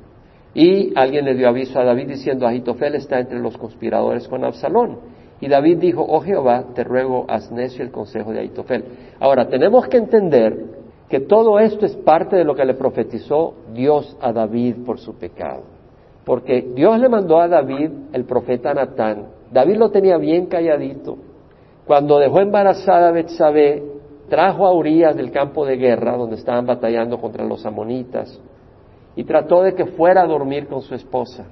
Y 0.54 0.92
alguien 0.96 1.26
le 1.26 1.34
dio 1.34 1.48
aviso 1.48 1.78
a 1.78 1.84
David 1.84 2.08
diciendo, 2.08 2.46
Agitofel 2.46 2.94
está 2.94 3.20
entre 3.20 3.38
los 3.38 3.56
conspiradores 3.58 4.26
con 4.28 4.44
Absalón. 4.44 4.98
Y 5.40 5.48
David 5.48 5.78
dijo, 5.78 6.04
oh 6.06 6.20
Jehová, 6.20 6.64
te 6.74 6.84
ruego, 6.84 7.24
haz 7.28 7.50
necio 7.50 7.82
el 7.82 7.90
consejo 7.90 8.32
de 8.32 8.40
Agitofel. 8.40 8.84
Ahora, 9.18 9.48
tenemos 9.48 9.88
que 9.88 9.96
entender 9.96 10.64
que 11.08 11.20
todo 11.20 11.58
esto 11.58 11.86
es 11.86 11.96
parte 11.96 12.36
de 12.36 12.44
lo 12.44 12.54
que 12.54 12.64
le 12.64 12.74
profetizó 12.74 13.54
Dios 13.72 14.16
a 14.20 14.32
David 14.32 14.84
por 14.84 14.98
su 14.98 15.18
pecado. 15.18 15.62
Porque 16.24 16.62
Dios 16.74 17.00
le 17.00 17.08
mandó 17.08 17.40
a 17.40 17.48
David 17.48 17.90
el 18.12 18.24
profeta 18.24 18.74
Natán. 18.74 19.28
David 19.50 19.76
lo 19.76 19.90
tenía 19.90 20.18
bien 20.18 20.46
calladito. 20.46 21.16
Cuando 21.86 22.18
dejó 22.18 22.40
embarazada 22.40 23.08
a 23.08 23.12
Betsabé, 23.12 23.82
trajo 24.28 24.66
a 24.66 24.72
Urias 24.72 25.16
del 25.16 25.32
campo 25.32 25.66
de 25.66 25.76
guerra, 25.76 26.16
donde 26.16 26.36
estaban 26.36 26.66
batallando 26.66 27.18
contra 27.18 27.44
los 27.44 27.66
amonitas, 27.66 28.40
y 29.16 29.24
trató 29.24 29.62
de 29.62 29.74
que 29.74 29.86
fuera 29.86 30.22
a 30.22 30.26
dormir 30.26 30.68
con 30.68 30.82
su 30.82 30.94
esposa. 30.94 31.46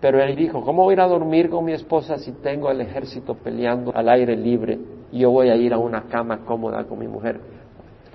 Pero 0.00 0.22
él 0.22 0.36
dijo, 0.36 0.62
¿cómo 0.62 0.84
voy 0.84 0.92
a 0.92 0.94
ir 0.94 1.00
a 1.00 1.08
dormir 1.08 1.48
con 1.48 1.64
mi 1.64 1.72
esposa 1.72 2.18
si 2.18 2.32
tengo 2.32 2.70
el 2.70 2.80
ejército 2.80 3.34
peleando 3.34 3.92
al 3.94 4.08
aire 4.08 4.36
libre 4.36 4.78
y 5.10 5.20
yo 5.20 5.30
voy 5.30 5.48
a 5.48 5.56
ir 5.56 5.72
a 5.72 5.78
una 5.78 6.02
cama 6.02 6.44
cómoda 6.44 6.84
con 6.84 6.98
mi 6.98 7.08
mujer? 7.08 7.40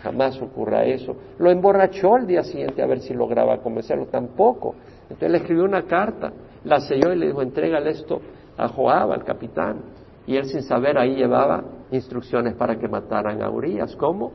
Jamás 0.03 0.39
ocurra 0.41 0.83
eso. 0.83 1.15
Lo 1.37 1.51
emborrachó 1.51 2.17
el 2.17 2.27
día 2.27 2.43
siguiente 2.43 2.81
a 2.81 2.87
ver 2.87 2.99
si 2.99 3.13
lograba 3.13 3.57
convencerlo. 3.57 4.07
Tampoco. 4.07 4.75
Entonces 5.03 5.31
le 5.31 5.37
escribió 5.37 5.63
una 5.63 5.83
carta, 5.83 6.31
la 6.63 6.79
selló 6.79 7.13
y 7.13 7.17
le 7.17 7.27
dijo, 7.27 7.41
entrégale 7.41 7.91
esto 7.91 8.19
a 8.57 8.67
Joab, 8.67 9.11
al 9.11 9.23
capitán. 9.23 9.81
Y 10.25 10.37
él 10.37 10.45
sin 10.45 10.63
saber 10.63 10.97
ahí 10.97 11.15
llevaba 11.15 11.63
instrucciones 11.91 12.55
para 12.55 12.77
que 12.77 12.87
mataran 12.87 13.41
a 13.41 13.49
Urias. 13.49 13.95
¿Cómo? 13.95 14.31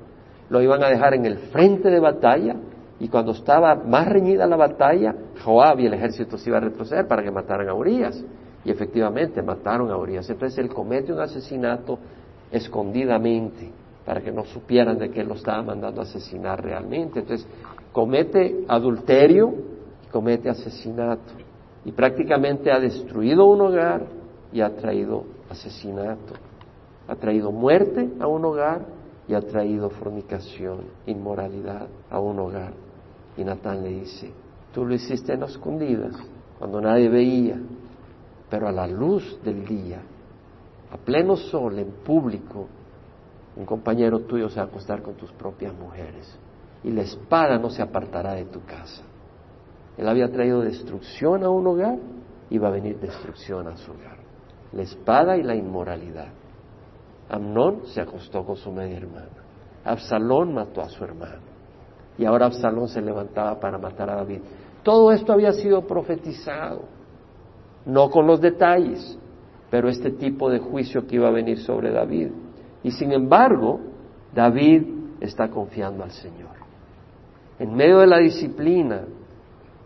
Lo 0.50 0.60
iban 0.62 0.82
a 0.84 0.88
dejar 0.88 1.14
en 1.14 1.26
el 1.26 1.38
frente 1.38 1.90
de 1.90 2.00
batalla 2.00 2.56
y 2.98 3.08
cuando 3.08 3.32
estaba 3.32 3.74
más 3.74 4.08
reñida 4.08 4.46
la 4.46 4.56
batalla, 4.56 5.14
Joab 5.44 5.80
y 5.80 5.86
el 5.86 5.94
ejército 5.94 6.38
se 6.38 6.48
iba 6.48 6.58
a 6.58 6.62
retroceder 6.62 7.06
para 7.06 7.22
que 7.22 7.30
mataran 7.30 7.68
a 7.68 7.74
Urias. 7.74 8.24
Y 8.64 8.70
efectivamente 8.70 9.42
mataron 9.42 9.90
a 9.90 9.96
Urias. 9.96 10.28
Entonces 10.30 10.58
él 10.58 10.70
comete 10.70 11.12
un 11.12 11.20
asesinato 11.20 11.98
escondidamente 12.50 13.70
para 14.04 14.20
que 14.20 14.32
no 14.32 14.44
supieran 14.44 14.98
de 14.98 15.10
que 15.10 15.20
él 15.20 15.28
lo 15.28 15.34
estaba 15.34 15.62
mandando 15.62 16.00
a 16.00 16.04
asesinar 16.04 16.64
realmente. 16.64 17.20
Entonces 17.20 17.46
comete 17.92 18.64
adulterio 18.66 19.52
y 20.04 20.10
comete 20.10 20.48
asesinato. 20.48 21.34
Y 21.84 21.92
prácticamente 21.92 22.72
ha 22.72 22.80
destruido 22.80 23.44
un 23.44 23.60
hogar 23.60 24.06
y 24.52 24.62
ha 24.62 24.74
traído 24.74 25.24
asesinato. 25.50 26.34
Ha 27.06 27.14
traído 27.14 27.52
muerte 27.52 28.08
a 28.18 28.26
un 28.26 28.44
hogar 28.44 28.86
y 29.28 29.34
ha 29.34 29.40
traído 29.42 29.90
fornicación, 29.90 30.86
inmoralidad 31.06 31.88
a 32.10 32.18
un 32.18 32.38
hogar. 32.38 32.85
Y 33.36 33.44
Natán 33.44 33.82
le 33.82 33.90
dice, 33.90 34.32
tú 34.72 34.84
lo 34.84 34.94
hiciste 34.94 35.34
en 35.34 35.42
escondidas, 35.42 36.16
cuando 36.58 36.80
nadie 36.80 37.08
veía, 37.08 37.60
pero 38.48 38.68
a 38.68 38.72
la 38.72 38.86
luz 38.86 39.38
del 39.44 39.64
día, 39.64 40.00
a 40.90 40.96
pleno 40.96 41.36
sol, 41.36 41.78
en 41.78 41.90
público, 42.04 42.68
un 43.56 43.64
compañero 43.64 44.20
tuyo 44.20 44.48
se 44.48 44.56
va 44.56 44.66
a 44.66 44.68
acostar 44.68 45.02
con 45.02 45.14
tus 45.14 45.32
propias 45.32 45.74
mujeres 45.74 46.38
y 46.84 46.90
la 46.90 47.02
espada 47.02 47.58
no 47.58 47.70
se 47.70 47.82
apartará 47.82 48.34
de 48.34 48.44
tu 48.44 48.62
casa. 48.64 49.02
Él 49.96 50.08
había 50.08 50.30
traído 50.30 50.60
destrucción 50.60 51.42
a 51.42 51.50
un 51.50 51.66
hogar 51.66 51.98
y 52.50 52.58
va 52.58 52.68
a 52.68 52.72
venir 52.72 52.98
destrucción 53.00 53.66
a 53.66 53.76
su 53.76 53.92
hogar. 53.92 54.18
La 54.72 54.82
espada 54.82 55.36
y 55.36 55.42
la 55.42 55.54
inmoralidad. 55.54 56.28
Amnón 57.30 57.86
se 57.86 58.00
acostó 58.00 58.44
con 58.44 58.56
su 58.56 58.70
media 58.70 58.98
hermana. 58.98 59.26
Absalón 59.84 60.52
mató 60.52 60.82
a 60.82 60.88
su 60.88 61.02
hermano 61.02 61.55
y 62.18 62.24
ahora 62.24 62.46
Absalón 62.46 62.88
se 62.88 63.00
levantaba 63.00 63.58
para 63.60 63.78
matar 63.78 64.10
a 64.10 64.16
David. 64.16 64.40
Todo 64.82 65.12
esto 65.12 65.32
había 65.32 65.52
sido 65.52 65.86
profetizado, 65.86 66.82
no 67.84 68.10
con 68.10 68.26
los 68.26 68.40
detalles, 68.40 69.18
pero 69.70 69.88
este 69.88 70.10
tipo 70.10 70.48
de 70.48 70.58
juicio 70.58 71.06
que 71.06 71.16
iba 71.16 71.28
a 71.28 71.32
venir 71.32 71.58
sobre 71.58 71.90
David. 71.90 72.28
Y 72.82 72.92
sin 72.92 73.12
embargo, 73.12 73.80
David 74.34 74.84
está 75.20 75.50
confiando 75.50 76.04
al 76.04 76.12
Señor. 76.12 76.54
En 77.58 77.74
medio 77.74 77.98
de 77.98 78.06
la 78.06 78.18
disciplina, 78.18 79.02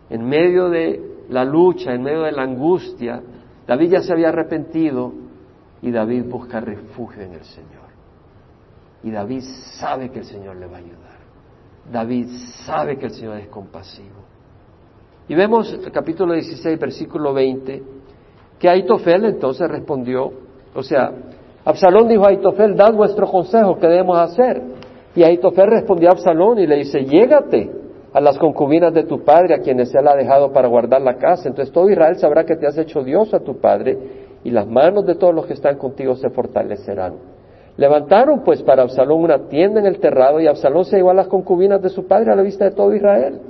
en 0.09 0.27
medio 0.27 0.69
de 0.69 1.25
la 1.29 1.45
lucha, 1.45 1.93
en 1.93 2.03
medio 2.03 2.21
de 2.23 2.31
la 2.33 2.43
angustia, 2.43 3.21
David 3.65 3.91
ya 3.91 4.01
se 4.01 4.11
había 4.11 4.29
arrepentido 4.29 5.13
y 5.81 5.89
David 5.89 6.25
busca 6.25 6.59
refugio 6.59 7.23
en 7.23 7.33
el 7.33 7.43
Señor. 7.43 7.71
Y 9.03 9.11
David 9.11 9.41
sabe 9.79 10.11
que 10.11 10.19
el 10.19 10.25
Señor 10.25 10.57
le 10.57 10.67
va 10.67 10.75
a 10.75 10.79
ayudar. 10.79 11.10
David 11.89 12.27
sabe 12.65 12.97
que 12.97 13.05
el 13.07 13.11
Señor 13.11 13.37
es 13.37 13.47
compasivo. 13.47 14.21
Y 15.27 15.35
vemos 15.35 15.71
el 15.73 15.91
capítulo 15.91 16.33
16, 16.33 16.79
versículo 16.79 17.33
20, 17.33 17.83
que 18.59 18.69
Aitofel 18.69 19.25
entonces 19.25 19.69
respondió, 19.69 20.31
o 20.75 20.83
sea, 20.83 21.11
Absalón 21.63 22.07
dijo 22.07 22.25
a 22.25 22.29
Aitofel, 22.29 22.75
dad 22.75 22.93
vuestro 22.93 23.27
consejo, 23.27 23.77
¿qué 23.79 23.87
debemos 23.87 24.17
hacer? 24.17 24.61
Y 25.15 25.23
Aitofel 25.23 25.69
respondió 25.69 26.09
a 26.09 26.13
Absalón 26.13 26.59
y 26.59 26.67
le 26.67 26.77
dice, 26.77 27.05
llégate 27.05 27.69
a 28.13 28.19
las 28.19 28.37
concubinas 28.37 28.93
de 28.93 29.03
tu 29.03 29.23
padre, 29.23 29.55
a 29.55 29.59
quienes 29.59 29.93
él 29.93 30.07
ha 30.07 30.15
dejado 30.15 30.51
para 30.51 30.67
guardar 30.67 31.01
la 31.01 31.15
casa. 31.15 31.47
Entonces 31.47 31.73
todo 31.73 31.89
Israel 31.89 32.17
sabrá 32.17 32.45
que 32.45 32.55
te 32.55 32.67
has 32.67 32.77
hecho 32.77 33.03
Dios 33.03 33.33
a 33.33 33.39
tu 33.39 33.59
padre, 33.59 33.97
y 34.43 34.49
las 34.49 34.67
manos 34.67 35.05
de 35.05 35.15
todos 35.15 35.33
los 35.33 35.45
que 35.45 35.53
están 35.53 35.77
contigo 35.77 36.15
se 36.15 36.29
fortalecerán. 36.29 37.13
Levantaron 37.81 38.43
pues 38.43 38.61
para 38.61 38.83
Absalón 38.83 39.23
una 39.23 39.47
tienda 39.47 39.79
en 39.79 39.87
el 39.87 39.99
terrado, 39.99 40.39
y 40.39 40.45
Absalón 40.45 40.85
se 40.85 40.97
llevó 40.97 41.09
a 41.09 41.15
las 41.15 41.27
concubinas 41.27 41.81
de 41.81 41.89
su 41.89 42.05
padre 42.05 42.31
a 42.31 42.35
la 42.35 42.43
vista 42.43 42.65
de 42.65 42.75
todo 42.75 42.93
Israel. 42.93 43.41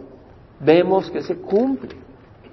Vemos 0.62 1.12
que 1.12 1.22
se 1.22 1.36
cumple. 1.36 1.98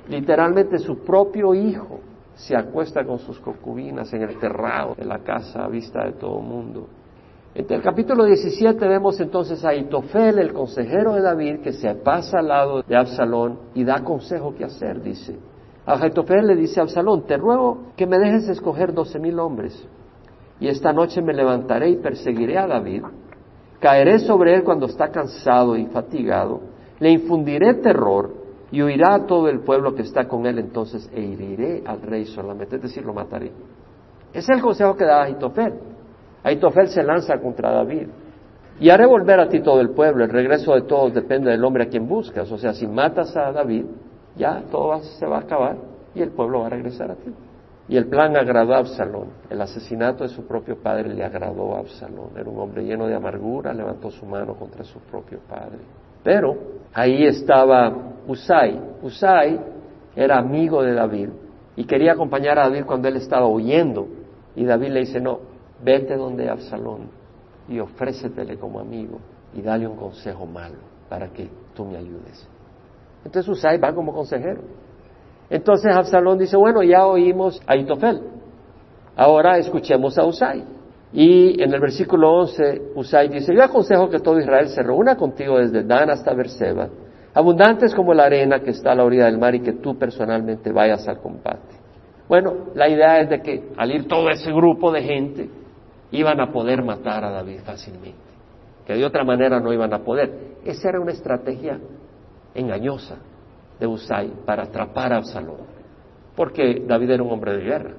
Literalmente 0.08 0.80
su 0.80 1.04
propio 1.04 1.54
hijo 1.54 2.00
se 2.34 2.56
acuesta 2.56 3.04
con 3.04 3.20
sus 3.20 3.38
concubinas 3.38 4.12
en 4.12 4.22
el 4.22 4.40
terrado 4.40 4.96
de 4.96 5.04
la 5.04 5.20
casa 5.20 5.66
a 5.66 5.68
vista 5.68 6.04
de 6.04 6.14
todo 6.14 6.40
el 6.40 6.46
mundo. 6.46 6.88
En 7.54 7.72
el 7.72 7.80
capítulo 7.80 8.24
17 8.24 8.88
vemos 8.88 9.20
entonces 9.20 9.64
a 9.64 9.72
Itofel, 9.72 10.40
el 10.40 10.52
consejero 10.52 11.12
de 11.12 11.22
David, 11.22 11.60
que 11.60 11.74
se 11.74 11.94
pasa 11.94 12.40
al 12.40 12.48
lado 12.48 12.82
de 12.82 12.96
Absalón 12.96 13.56
y 13.76 13.84
da 13.84 14.02
consejo 14.02 14.52
qué 14.52 14.64
hacer, 14.64 15.00
dice. 15.00 15.36
A 15.86 16.04
Itofel 16.04 16.44
le 16.44 16.56
dice 16.56 16.80
a 16.80 16.82
Absalón, 16.82 17.22
te 17.22 17.36
ruego 17.36 17.92
que 17.96 18.08
me 18.08 18.18
dejes 18.18 18.48
escoger 18.48 18.92
doce 18.92 19.20
mil 19.20 19.38
hombres, 19.38 19.88
y 20.60 20.68
esta 20.68 20.92
noche 20.92 21.22
me 21.22 21.32
levantaré 21.32 21.90
y 21.90 21.96
perseguiré 21.96 22.58
a 22.58 22.66
David, 22.66 23.02
caeré 23.80 24.18
sobre 24.18 24.54
él 24.54 24.64
cuando 24.64 24.86
está 24.86 25.08
cansado 25.08 25.76
y 25.76 25.86
fatigado, 25.86 26.60
le 26.98 27.10
infundiré 27.10 27.74
terror 27.74 28.34
y 28.70 28.82
huirá 28.82 29.14
a 29.14 29.26
todo 29.26 29.48
el 29.48 29.60
pueblo 29.60 29.94
que 29.94 30.02
está 30.02 30.26
con 30.26 30.46
él 30.46 30.58
entonces 30.58 31.08
e 31.14 31.32
heriré 31.32 31.82
al 31.86 32.02
rey 32.02 32.26
solamente, 32.26 32.76
es 32.76 32.82
decir, 32.82 33.04
lo 33.04 33.14
mataré. 33.14 33.52
Ese 34.32 34.52
es 34.52 34.56
el 34.56 34.60
consejo 34.60 34.94
que 34.96 35.04
da 35.04 35.22
Aitofel. 35.22 35.74
Aitofel 36.42 36.88
se 36.88 37.02
lanza 37.02 37.38
contra 37.40 37.70
David. 37.72 38.08
Y 38.80 38.90
haré 38.90 39.06
volver 39.06 39.40
a 39.40 39.48
ti 39.48 39.60
todo 39.60 39.80
el 39.80 39.90
pueblo. 39.90 40.24
El 40.24 40.30
regreso 40.30 40.74
de 40.74 40.82
todos 40.82 41.12
depende 41.14 41.50
del 41.50 41.64
hombre 41.64 41.84
a 41.84 41.88
quien 41.88 42.06
buscas. 42.06 42.50
O 42.52 42.58
sea, 42.58 42.74
si 42.74 42.86
matas 42.86 43.36
a 43.36 43.50
David, 43.50 43.86
ya 44.36 44.62
todo 44.70 45.00
se 45.00 45.26
va 45.26 45.38
a 45.38 45.40
acabar 45.40 45.76
y 46.14 46.22
el 46.22 46.30
pueblo 46.30 46.60
va 46.60 46.66
a 46.66 46.70
regresar 46.70 47.10
a 47.10 47.14
ti. 47.14 47.32
Y 47.88 47.96
el 47.96 48.06
plan 48.06 48.36
agradó 48.36 48.74
a 48.74 48.78
Absalón. 48.78 49.28
El 49.48 49.60
asesinato 49.62 50.22
de 50.22 50.28
su 50.28 50.46
propio 50.46 50.76
padre 50.82 51.14
le 51.14 51.24
agradó 51.24 51.74
a 51.74 51.78
Absalón. 51.78 52.30
Era 52.36 52.48
un 52.48 52.58
hombre 52.58 52.84
lleno 52.84 53.06
de 53.06 53.14
amargura, 53.14 53.72
levantó 53.72 54.10
su 54.10 54.26
mano 54.26 54.54
contra 54.54 54.84
su 54.84 54.98
propio 55.00 55.38
padre. 55.48 55.78
Pero 56.22 56.56
ahí 56.92 57.24
estaba 57.24 57.90
Usai. 58.26 58.78
Usai 59.02 59.58
era 60.14 60.38
amigo 60.38 60.82
de 60.82 60.92
David 60.92 61.30
y 61.76 61.84
quería 61.84 62.12
acompañar 62.12 62.58
a 62.58 62.64
David 62.64 62.84
cuando 62.84 63.08
él 63.08 63.16
estaba 63.16 63.46
huyendo. 63.46 64.06
Y 64.54 64.64
David 64.64 64.88
le 64.90 65.00
dice, 65.00 65.20
no, 65.20 65.40
vete 65.82 66.16
donde 66.16 66.50
Absalón 66.50 67.08
y 67.68 67.78
ofrécetele 67.78 68.58
como 68.58 68.80
amigo 68.80 69.18
y 69.54 69.62
dale 69.62 69.86
un 69.86 69.96
consejo 69.96 70.44
malo 70.44 70.76
para 71.08 71.28
que 71.28 71.48
tú 71.74 71.86
me 71.86 71.96
ayudes. 71.96 72.46
Entonces 73.24 73.48
Usai 73.48 73.78
va 73.78 73.94
como 73.94 74.12
consejero. 74.12 74.60
Entonces 75.50 75.94
Absalón 75.94 76.38
dice, 76.38 76.56
bueno, 76.56 76.82
ya 76.82 77.06
oímos 77.06 77.60
a 77.66 77.76
Itofel, 77.76 78.20
ahora 79.16 79.58
escuchemos 79.58 80.18
a 80.18 80.24
Usai. 80.24 80.64
Y 81.12 81.62
en 81.62 81.72
el 81.72 81.80
versículo 81.80 82.30
11, 82.32 82.92
Usai 82.94 83.28
dice, 83.28 83.54
yo 83.54 83.62
aconsejo 83.62 84.10
que 84.10 84.18
todo 84.18 84.38
Israel 84.38 84.68
se 84.68 84.82
reúna 84.82 85.16
contigo 85.16 85.58
desde 85.58 85.82
Dan 85.82 86.10
hasta 86.10 86.34
Berseba, 86.34 86.88
abundantes 87.32 87.94
como 87.94 88.12
la 88.12 88.24
arena 88.24 88.60
que 88.60 88.70
está 88.70 88.92
a 88.92 88.94
la 88.94 89.04
orilla 89.04 89.24
del 89.24 89.38
mar 89.38 89.54
y 89.54 89.60
que 89.60 89.72
tú 89.72 89.98
personalmente 89.98 90.70
vayas 90.70 91.08
al 91.08 91.18
combate. 91.18 91.76
Bueno, 92.28 92.66
la 92.74 92.90
idea 92.90 93.20
es 93.20 93.30
de 93.30 93.40
que 93.40 93.70
al 93.78 93.90
ir 93.90 94.06
todo 94.06 94.28
ese 94.28 94.52
grupo 94.52 94.92
de 94.92 95.02
gente, 95.02 95.50
iban 96.10 96.40
a 96.40 96.52
poder 96.52 96.82
matar 96.82 97.24
a 97.24 97.30
David 97.30 97.60
fácilmente, 97.64 98.18
que 98.86 98.94
de 98.94 99.04
otra 99.04 99.24
manera 99.24 99.60
no 99.60 99.72
iban 99.72 99.94
a 99.94 100.00
poder. 100.00 100.58
Esa 100.62 100.90
era 100.90 101.00
una 101.00 101.12
estrategia 101.12 101.78
engañosa 102.54 103.16
de 103.78 103.86
Usai 103.86 104.32
para 104.44 104.64
atrapar 104.64 105.12
a 105.12 105.18
Absalón, 105.18 105.58
porque 106.36 106.84
David 106.86 107.10
era 107.10 107.22
un 107.22 107.30
hombre 107.30 107.56
de 107.56 107.64
guerra. 107.64 107.94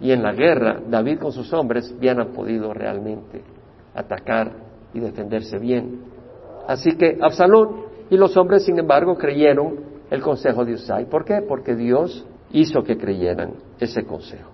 Y 0.00 0.12
en 0.12 0.22
la 0.22 0.32
guerra, 0.32 0.80
David 0.88 1.18
con 1.18 1.32
sus 1.32 1.52
hombres 1.52 1.94
bien 1.98 2.20
han 2.20 2.28
podido 2.28 2.72
realmente 2.72 3.42
atacar 3.94 4.52
y 4.94 5.00
defenderse 5.00 5.58
bien. 5.58 6.02
Así 6.68 6.96
que 6.96 7.18
Absalón 7.20 7.88
y 8.10 8.16
los 8.16 8.36
hombres, 8.36 8.64
sin 8.64 8.78
embargo, 8.78 9.16
creyeron 9.16 9.80
el 10.10 10.20
consejo 10.22 10.64
de 10.64 10.74
Usai. 10.74 11.06
¿Por 11.06 11.24
qué? 11.24 11.42
Porque 11.46 11.74
Dios 11.74 12.24
hizo 12.52 12.82
que 12.82 12.96
creyeran 12.96 13.54
ese 13.78 14.04
consejo. 14.04 14.50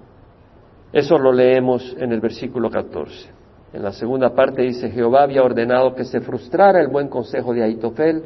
Eso 0.93 1.19
lo 1.19 1.33
leemos 1.33 1.97
en 1.99 2.13
el 2.13 2.21
versículo 2.21 2.71
14. 2.71 3.29
En 3.73 3.83
la 3.83 3.93
segunda 3.93 4.35
parte 4.35 4.63
dice, 4.63 4.91
Jehová 4.91 5.25
había 5.25 5.43
ordenado 5.43 5.95
que 5.95 6.05
se 6.05 6.21
frustrara 6.21 6.81
el 6.81 6.89
buen 6.89 7.09
consejo 7.09 7.53
de 7.53 7.65
Aitofel 7.65 8.23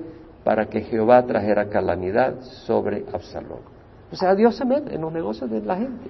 para 0.48 0.64
que 0.64 0.80
Jehová 0.80 1.22
trajera 1.26 1.68
calamidad 1.68 2.40
sobre 2.40 3.04
Absalón. 3.12 3.60
O 4.10 4.16
sea, 4.16 4.34
Dios 4.34 4.56
se 4.56 4.64
mete 4.64 4.94
en 4.94 5.02
los 5.02 5.12
negocios 5.12 5.50
de 5.50 5.60
la 5.60 5.76
gente. 5.76 6.08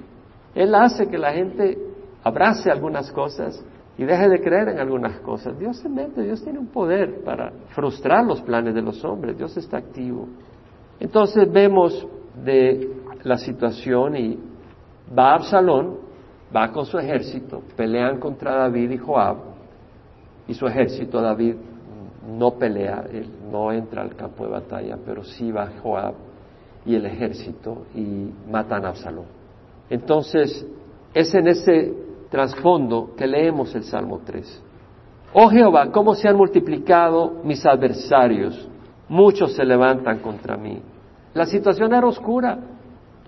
Él 0.55 0.77
hace 0.77 1.09
que 1.09 1.19
la 1.19 1.33
gente 1.33 1.77
abrace 2.23 2.71
algunas 2.71 3.11
cosas 3.11 3.61
y 3.97 4.05
deje 4.05 4.29
de 4.29 4.41
creer 4.41 4.69
en 4.69 4.79
algunas 4.79 5.19
cosas. 5.23 5.59
Dios 5.59 5.79
se 5.79 5.89
mete, 5.89 6.23
Dios 6.23 6.41
tiene 6.45 6.61
un 6.61 6.69
poder 6.69 7.25
para 7.25 7.51
frustrar 7.71 8.25
los 8.27 8.41
planes 8.43 8.77
de 8.77 8.83
los 8.83 9.05
hombres, 9.05 9.37
Dios 9.37 9.57
está 9.57 9.79
activo. 9.79 10.29
Entonces 11.01 11.51
vemos 11.51 12.07
de 12.45 12.93
la 13.25 13.39
situación 13.39 14.15
y 14.15 14.39
va 15.19 15.35
Absalón, 15.35 15.97
va 16.55 16.71
con 16.71 16.87
su 16.87 16.97
ejército, 16.97 17.65
pelean 17.75 18.21
contra 18.21 18.55
David 18.55 18.93
y 18.93 18.99
Joab, 18.99 19.39
y 20.47 20.55
su 20.55 20.65
ejército, 20.65 21.21
David 21.21 21.57
no 22.27 22.53
pelea, 22.53 23.05
él 23.13 23.29
no 23.51 23.73
entra 23.73 24.03
al 24.03 24.17
campo 24.17 24.45
de 24.45 24.51
batalla, 24.51 24.99
pero 25.05 25.25
sí 25.25 25.51
va 25.53 25.71
Joab 25.83 26.15
y 26.85 26.95
el 26.95 27.07
ejército 27.07 27.87
y 27.95 28.31
matan 28.51 28.85
a 28.85 28.89
Absalón. 28.89 29.27
Entonces, 29.91 30.67
es 31.15 31.35
en 31.35 31.49
ese 31.49 31.95
trasfondo 32.31 33.15
que 33.17 33.27
leemos 33.27 33.75
el 33.75 33.85
Salmo 33.85 34.21
3. 34.25 34.65
Oh 35.35 35.49
Jehová, 35.49 35.91
cómo 35.93 36.15
se 36.15 36.29
han 36.29 36.37
multiplicado 36.37 37.41
mis 37.45 37.65
adversarios, 37.67 38.69
muchos 39.09 39.53
se 39.55 39.65
levantan 39.65 40.21
contra 40.21 40.57
mí. 40.57 40.81
La 41.35 41.47
situación 41.47 41.93
era 41.93 42.07
oscura, 42.07 42.59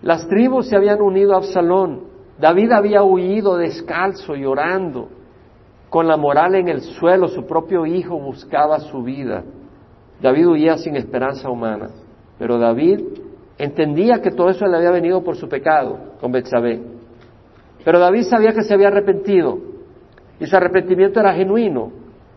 las 0.02 0.26
tribus 0.28 0.68
se 0.68 0.76
habían 0.76 1.00
unido 1.02 1.34
a 1.34 1.38
Absalón, 1.38 2.04
David 2.38 2.72
había 2.72 3.02
huido 3.02 3.58
descalzo, 3.58 4.34
llorando, 4.34 5.08
con 5.90 6.06
la 6.06 6.16
moral 6.16 6.54
en 6.54 6.68
el 6.68 6.80
suelo, 6.80 7.26
su 7.26 7.44
propio 7.44 7.84
hijo 7.84 8.18
buscaba 8.18 8.78
su 8.78 9.02
vida. 9.02 9.42
David 10.22 10.46
huía 10.46 10.76
sin 10.78 10.94
esperanza 10.96 11.50
humana, 11.50 11.90
pero 12.38 12.58
David 12.58 13.00
entendía 13.58 14.22
que 14.22 14.30
todo 14.30 14.50
eso 14.50 14.66
le 14.66 14.76
había 14.76 14.92
venido 14.92 15.22
por 15.22 15.36
su 15.36 15.48
pecado 15.48 15.98
con 16.20 16.30
Betsabé. 16.30 16.80
Pero 17.84 17.98
David 17.98 18.22
sabía 18.22 18.52
que 18.52 18.62
se 18.62 18.72
había 18.72 18.88
arrepentido 18.88 19.58
y 20.38 20.46
su 20.46 20.56
arrepentimiento 20.56 21.18
era 21.18 21.34
genuino 21.34 21.90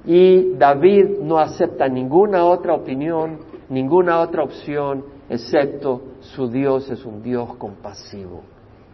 y 0.04 0.56
David 0.56 1.20
no 1.22 1.38
acepta 1.38 1.88
ninguna 1.88 2.46
otra 2.46 2.74
opinión, 2.74 3.39
ninguna 3.70 4.20
otra 4.20 4.44
opción 4.44 5.06
excepto 5.30 6.02
su 6.20 6.50
Dios 6.50 6.89
es 6.89 7.06
un 7.06 7.22
Dios 7.22 7.56
compasivo. 7.58 8.42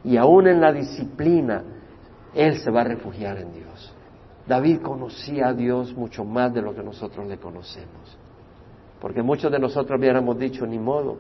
Y 0.04 0.17
aún 0.17 0.48
en 0.48 0.60
la 0.60 0.72
disciplina, 0.72 1.63
Él 2.34 2.58
se 2.58 2.72
va 2.72 2.82
a 2.82 2.86
refugiar 2.86 3.38
en 3.38 3.54
Dios. 3.54 3.95
David 4.49 4.81
conocía 4.81 5.49
a 5.49 5.53
Dios 5.53 5.93
mucho 5.93 6.25
más 6.25 6.51
de 6.51 6.63
lo 6.63 6.73
que 6.73 6.81
nosotros 6.81 7.27
le 7.27 7.38
conocemos. 7.38 8.17
Porque 8.99 9.21
muchos 9.21 9.51
de 9.51 9.59
nosotros 9.59 9.99
hubiéramos 9.99 10.39
dicho, 10.39 10.65
ni 10.65 10.79
modo, 10.79 11.19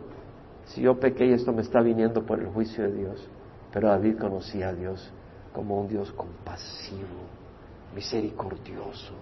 si 0.65 0.81
yo 0.81 0.99
pequé 0.99 1.27
y 1.27 1.33
esto 1.33 1.53
me 1.53 1.61
está 1.61 1.79
viniendo 1.79 2.25
por 2.25 2.39
el 2.39 2.47
juicio 2.47 2.85
de 2.85 2.91
Dios. 2.91 3.29
Pero 3.71 3.89
David 3.89 4.17
conocía 4.17 4.69
a 4.69 4.73
Dios 4.73 5.11
como 5.53 5.79
un 5.79 5.87
Dios 5.87 6.11
compasivo, 6.13 7.05
misericordioso. 7.93 9.13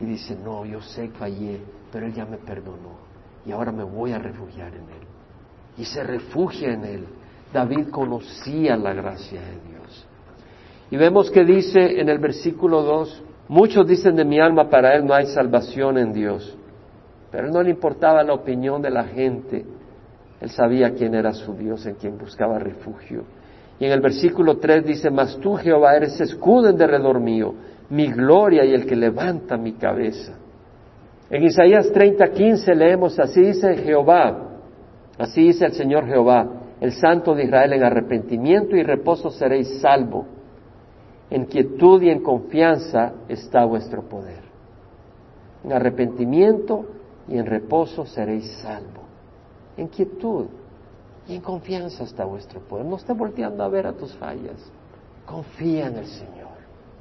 Y 0.00 0.06
dice, 0.06 0.38
no, 0.42 0.64
yo 0.64 0.80
sé 0.80 1.10
que 1.10 1.18
fallé, 1.18 1.60
pero 1.92 2.06
Él 2.06 2.14
ya 2.14 2.24
me 2.24 2.38
perdonó. 2.38 2.96
Y 3.44 3.52
ahora 3.52 3.72
me 3.72 3.84
voy 3.84 4.12
a 4.12 4.18
refugiar 4.18 4.68
en 4.68 4.84
Él. 4.84 5.06
Y 5.76 5.84
se 5.84 6.02
refugia 6.02 6.72
en 6.72 6.84
Él. 6.86 7.06
David 7.52 7.90
conocía 7.90 8.74
la 8.78 8.94
gracia 8.94 9.38
de 9.38 9.60
Dios. 9.68 10.06
Y 10.90 10.96
vemos 10.96 11.30
que 11.30 11.44
dice 11.44 12.00
en 12.00 12.08
el 12.08 12.18
versículo 12.18 12.80
2, 12.82 13.22
muchos 13.48 13.86
dicen 13.86 14.16
de 14.16 14.24
mi 14.24 14.40
alma, 14.40 14.68
para 14.68 14.94
Él 14.94 15.06
no 15.06 15.14
hay 15.14 15.26
salvación 15.26 15.98
en 15.98 16.12
Dios. 16.12 16.56
Pero 17.30 17.50
no 17.50 17.62
le 17.62 17.70
importaba 17.70 18.22
la 18.22 18.34
opinión 18.34 18.80
de 18.80 18.90
la 18.90 19.04
gente 19.04 19.64
él 20.44 20.50
sabía 20.50 20.92
quién 20.92 21.14
era 21.14 21.32
su 21.32 21.54
Dios, 21.54 21.86
en 21.86 21.94
quien 21.94 22.18
buscaba 22.18 22.58
refugio. 22.58 23.24
Y 23.80 23.86
en 23.86 23.92
el 23.92 24.02
versículo 24.02 24.58
3 24.58 24.84
dice, 24.84 25.10
mas 25.10 25.38
tú 25.40 25.54
Jehová 25.54 25.96
eres 25.96 26.20
escudo 26.20 26.68
en 26.68 26.76
derredor 26.76 27.18
mío, 27.18 27.54
mi 27.88 28.12
gloria 28.12 28.62
y 28.62 28.74
el 28.74 28.84
que 28.84 28.94
levanta 28.94 29.56
mi 29.56 29.72
cabeza. 29.72 30.34
En 31.30 31.42
Isaías 31.44 31.90
30, 31.92 32.28
15 32.28 32.74
leemos, 32.74 33.18
así 33.18 33.40
dice 33.40 33.74
Jehová, 33.76 34.50
así 35.16 35.44
dice 35.44 35.64
el 35.64 35.72
Señor 35.72 36.06
Jehová, 36.06 36.46
el 36.78 36.92
Santo 36.92 37.34
de 37.34 37.44
Israel, 37.44 37.72
en 37.72 37.84
arrepentimiento 37.84 38.76
y 38.76 38.82
reposo 38.82 39.30
seréis 39.30 39.80
salvo. 39.80 40.26
En 41.34 41.46
quietud 41.46 42.00
y 42.00 42.10
en 42.10 42.22
confianza 42.22 43.12
está 43.28 43.64
vuestro 43.64 44.02
poder. 44.02 44.44
En 45.64 45.72
arrepentimiento 45.72 46.84
y 47.26 47.36
en 47.36 47.44
reposo 47.44 48.06
seréis 48.06 48.48
salvo. 48.62 49.02
En 49.76 49.88
quietud 49.88 50.46
y 51.26 51.34
en 51.34 51.40
confianza 51.40 52.04
está 52.04 52.24
vuestro 52.24 52.60
poder. 52.60 52.86
No 52.86 52.94
estés 52.94 53.18
volteando 53.18 53.64
a 53.64 53.68
ver 53.68 53.84
a 53.88 53.94
tus 53.94 54.14
fallas. 54.14 54.70
Confía 55.26 55.88
en 55.88 55.96
el 55.96 56.06
Señor. 56.06 56.54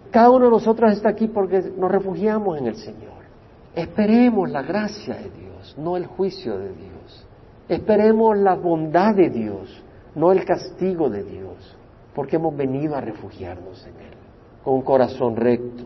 Cada 0.10 0.32
uno 0.32 0.46
de 0.46 0.52
nosotros 0.52 0.92
está 0.94 1.10
aquí 1.10 1.28
porque 1.28 1.72
nos 1.78 1.92
refugiamos 1.92 2.58
en 2.58 2.66
el 2.66 2.76
Señor. 2.78 3.22
Esperemos 3.76 4.50
la 4.50 4.64
gracia 4.64 5.14
de 5.14 5.30
Dios, 5.30 5.76
no 5.78 5.96
el 5.96 6.08
juicio 6.08 6.58
de 6.58 6.74
Dios. 6.74 7.28
Esperemos 7.70 8.36
la 8.40 8.56
bondad 8.56 9.14
de 9.14 9.30
Dios, 9.30 9.84
no 10.16 10.32
el 10.32 10.44
castigo 10.44 11.08
de 11.12 11.24
Dios, 11.24 11.78
porque 12.16 12.38
hemos 12.38 12.58
venido 12.58 12.96
a 12.96 13.02
refugiarnos 13.02 13.86
en 13.86 13.96
Él, 14.02 14.23
con 14.64 14.76
un 14.76 14.82
corazón 14.82 15.36
recto. 15.36 15.84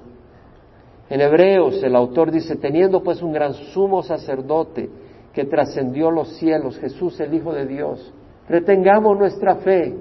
En 1.10 1.22
Hebreos 1.22 1.82
el 1.84 1.96
autor 1.96 2.32
dice, 2.32 2.58
teniendo 2.58 3.02
pues 3.02 3.22
un 3.22 3.32
gran 3.32 3.54
sumo 3.54 4.04
sacerdote 4.04 4.90
que 5.34 5.46
trascendió 5.46 6.12
los 6.12 6.30
cielos, 6.38 6.78
Jesús 6.78 7.20
el 7.20 7.34
Hijo 7.34 7.54
de 7.54 7.66
Dios, 7.66 8.14
retengamos 8.50 9.18
nuestra 9.18 9.56
fe, 9.58 9.96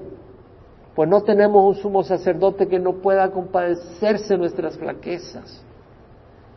pues 0.95 1.09
no 1.09 1.23
tenemos 1.23 1.65
un 1.65 1.75
sumo 1.75 2.03
sacerdote 2.03 2.67
que 2.67 2.79
no 2.79 2.95
pueda 2.95 3.31
compadecerse 3.31 4.37
nuestras 4.37 4.77
flaquezas, 4.79 5.62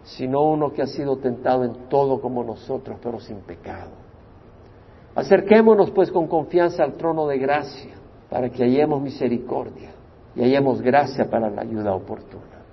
sino 0.03 0.41
uno 0.43 0.71
que 0.71 0.81
ha 0.81 0.87
sido 0.87 1.17
tentado 1.17 1.63
en 1.63 1.89
todo 1.89 2.19
como 2.21 2.43
nosotros, 2.43 2.97
pero 3.03 3.19
sin 3.19 3.37
pecado. 3.41 3.91
Acerquémonos 5.13 5.91
pues 5.91 6.09
con 6.11 6.27
confianza 6.27 6.83
al 6.83 6.93
trono 6.93 7.27
de 7.27 7.37
gracia, 7.37 7.95
para 8.29 8.49
que 8.49 8.63
hallemos 8.63 9.01
misericordia 9.01 9.98
y 10.39 10.41
hallemos 10.41 10.81
gracia 10.81 11.29
para 11.29 11.49
la 11.49 11.63
ayuda 11.63 11.93
oportuna. 11.93 12.63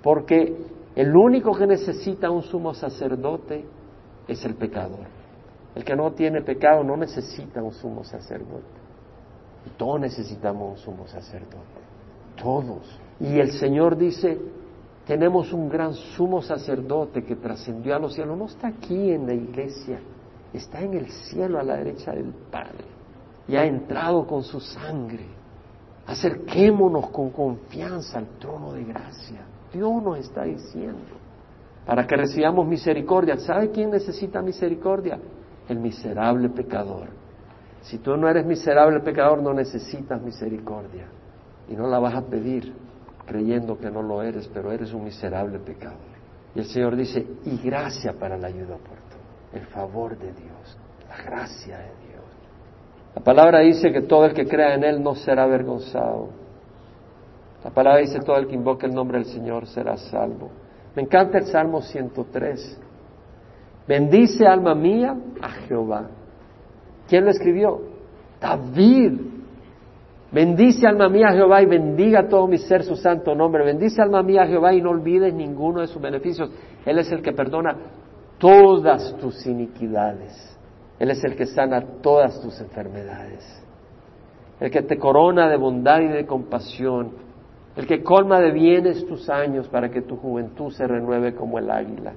Porque 0.00 0.56
el 0.94 1.16
único 1.16 1.52
que 1.52 1.66
necesita 1.66 2.30
un 2.30 2.42
sumo 2.42 2.74
sacerdote 2.74 3.64
es 4.28 4.44
el 4.44 4.54
pecador. 4.54 5.08
El 5.74 5.84
que 5.84 5.96
no 5.96 6.12
tiene 6.12 6.42
pecado 6.42 6.84
no 6.84 6.96
necesita 6.96 7.60
un 7.60 7.72
sumo 7.72 8.04
sacerdote. 8.04 8.78
Y 9.66 9.70
todos 9.70 9.98
necesitamos 9.98 10.70
un 10.70 10.76
sumo 10.78 11.08
sacerdote. 11.08 11.80
Todos. 12.40 13.00
Y 13.18 13.40
el 13.40 13.50
Señor 13.50 13.96
dice, 13.96 14.38
tenemos 15.08 15.52
un 15.52 15.68
gran 15.68 15.94
sumo 15.94 16.40
sacerdote 16.40 17.24
que 17.24 17.34
trascendió 17.34 17.96
a 17.96 17.98
los 17.98 18.14
cielos. 18.14 18.38
No 18.38 18.44
está 18.44 18.68
aquí 18.68 19.10
en 19.10 19.26
la 19.26 19.34
iglesia, 19.34 19.98
está 20.52 20.80
en 20.82 20.94
el 20.94 21.10
cielo 21.10 21.58
a 21.58 21.64
la 21.64 21.78
derecha 21.78 22.12
del 22.12 22.32
Padre. 22.48 22.84
Y 23.48 23.56
ha 23.56 23.64
entrado 23.64 24.24
con 24.24 24.44
su 24.44 24.60
sangre. 24.60 25.39
Acerquémonos 26.10 27.10
con 27.10 27.30
confianza 27.30 28.18
al 28.18 28.26
trono 28.38 28.72
de 28.72 28.82
gracia. 28.82 29.42
Dios 29.72 30.02
nos 30.02 30.18
está 30.18 30.42
diciendo. 30.42 31.16
Para 31.86 32.04
que 32.04 32.16
recibamos 32.16 32.66
misericordia. 32.66 33.36
¿Sabe 33.38 33.70
quién 33.70 33.90
necesita 33.90 34.42
misericordia? 34.42 35.20
El 35.68 35.78
miserable 35.78 36.48
pecador. 36.48 37.08
Si 37.82 37.98
tú 37.98 38.16
no 38.16 38.28
eres 38.28 38.44
miserable 38.44 38.98
pecador, 39.00 39.40
no 39.40 39.54
necesitas 39.54 40.20
misericordia. 40.20 41.06
Y 41.68 41.74
no 41.74 41.86
la 41.86 42.00
vas 42.00 42.14
a 42.14 42.22
pedir 42.22 42.74
creyendo 43.24 43.78
que 43.78 43.88
no 43.88 44.02
lo 44.02 44.20
eres, 44.22 44.48
pero 44.52 44.72
eres 44.72 44.92
un 44.92 45.04
miserable 45.04 45.60
pecador. 45.60 46.18
Y 46.56 46.58
el 46.58 46.64
Señor 46.64 46.96
dice, 46.96 47.24
y 47.44 47.56
gracia 47.58 48.12
para 48.18 48.36
la 48.36 48.48
ayuda 48.48 48.74
oportuna, 48.74 49.22
el 49.52 49.64
favor 49.66 50.18
de 50.18 50.32
Dios, 50.32 50.76
la 51.08 51.22
gracia 51.22 51.78
de 51.78 51.84
Dios. 51.84 52.09
La 53.14 53.22
palabra 53.22 53.60
dice 53.60 53.92
que 53.92 54.02
todo 54.02 54.24
el 54.26 54.34
que 54.34 54.46
crea 54.46 54.74
en 54.74 54.84
Él 54.84 55.02
no 55.02 55.14
será 55.14 55.44
avergonzado. 55.44 56.28
La 57.64 57.70
palabra 57.70 58.00
dice, 58.00 58.20
todo 58.20 58.36
el 58.36 58.46
que 58.46 58.54
invoque 58.54 58.86
el 58.86 58.94
nombre 58.94 59.18
del 59.18 59.26
Señor 59.26 59.66
será 59.66 59.96
salvo. 59.96 60.50
Me 60.94 61.02
encanta 61.02 61.38
el 61.38 61.44
Salmo 61.46 61.82
103. 61.82 62.80
Bendice 63.86 64.46
alma 64.46 64.74
mía 64.74 65.16
a 65.42 65.48
Jehová. 65.48 66.08
¿Quién 67.08 67.24
lo 67.24 67.30
escribió? 67.30 67.80
David. 68.40 69.20
Bendice 70.32 70.86
alma 70.86 71.08
mía 71.08 71.28
a 71.28 71.32
Jehová 71.32 71.60
y 71.60 71.66
bendiga 71.66 72.28
todo 72.28 72.46
mi 72.46 72.56
ser 72.56 72.84
su 72.84 72.96
santo 72.96 73.34
nombre. 73.34 73.64
Bendice 73.64 74.00
alma 74.00 74.22
mía 74.22 74.42
a 74.42 74.46
Jehová 74.46 74.72
y 74.72 74.80
no 74.80 74.90
olvides 74.90 75.34
ninguno 75.34 75.80
de 75.80 75.88
sus 75.88 76.00
beneficios. 76.00 76.50
Él 76.86 76.98
es 76.98 77.10
el 77.10 77.20
que 77.20 77.32
perdona 77.32 77.76
todas 78.38 79.16
tus 79.18 79.44
iniquidades. 79.46 80.49
Él 81.00 81.10
es 81.10 81.24
el 81.24 81.34
que 81.34 81.46
sana 81.46 81.80
todas 82.02 82.40
tus 82.42 82.60
enfermedades. 82.60 83.42
El 84.60 84.70
que 84.70 84.82
te 84.82 84.98
corona 84.98 85.48
de 85.48 85.56
bondad 85.56 86.00
y 86.00 86.08
de 86.08 86.26
compasión. 86.26 87.12
El 87.74 87.86
que 87.86 88.02
colma 88.02 88.38
de 88.38 88.52
bienes 88.52 89.06
tus 89.06 89.30
años 89.30 89.66
para 89.68 89.90
que 89.90 90.02
tu 90.02 90.16
juventud 90.16 90.70
se 90.70 90.86
renueve 90.86 91.34
como 91.34 91.58
el 91.58 91.70
águila. 91.70 92.12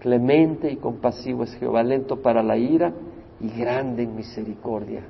Clemente 0.00 0.70
y 0.70 0.76
compasivo 0.76 1.44
es 1.44 1.54
Jehová, 1.54 1.82
lento 1.82 2.20
para 2.20 2.42
la 2.42 2.58
ira 2.58 2.92
y 3.40 3.48
grande 3.48 4.02
en 4.02 4.14
misericordia. 4.14 5.04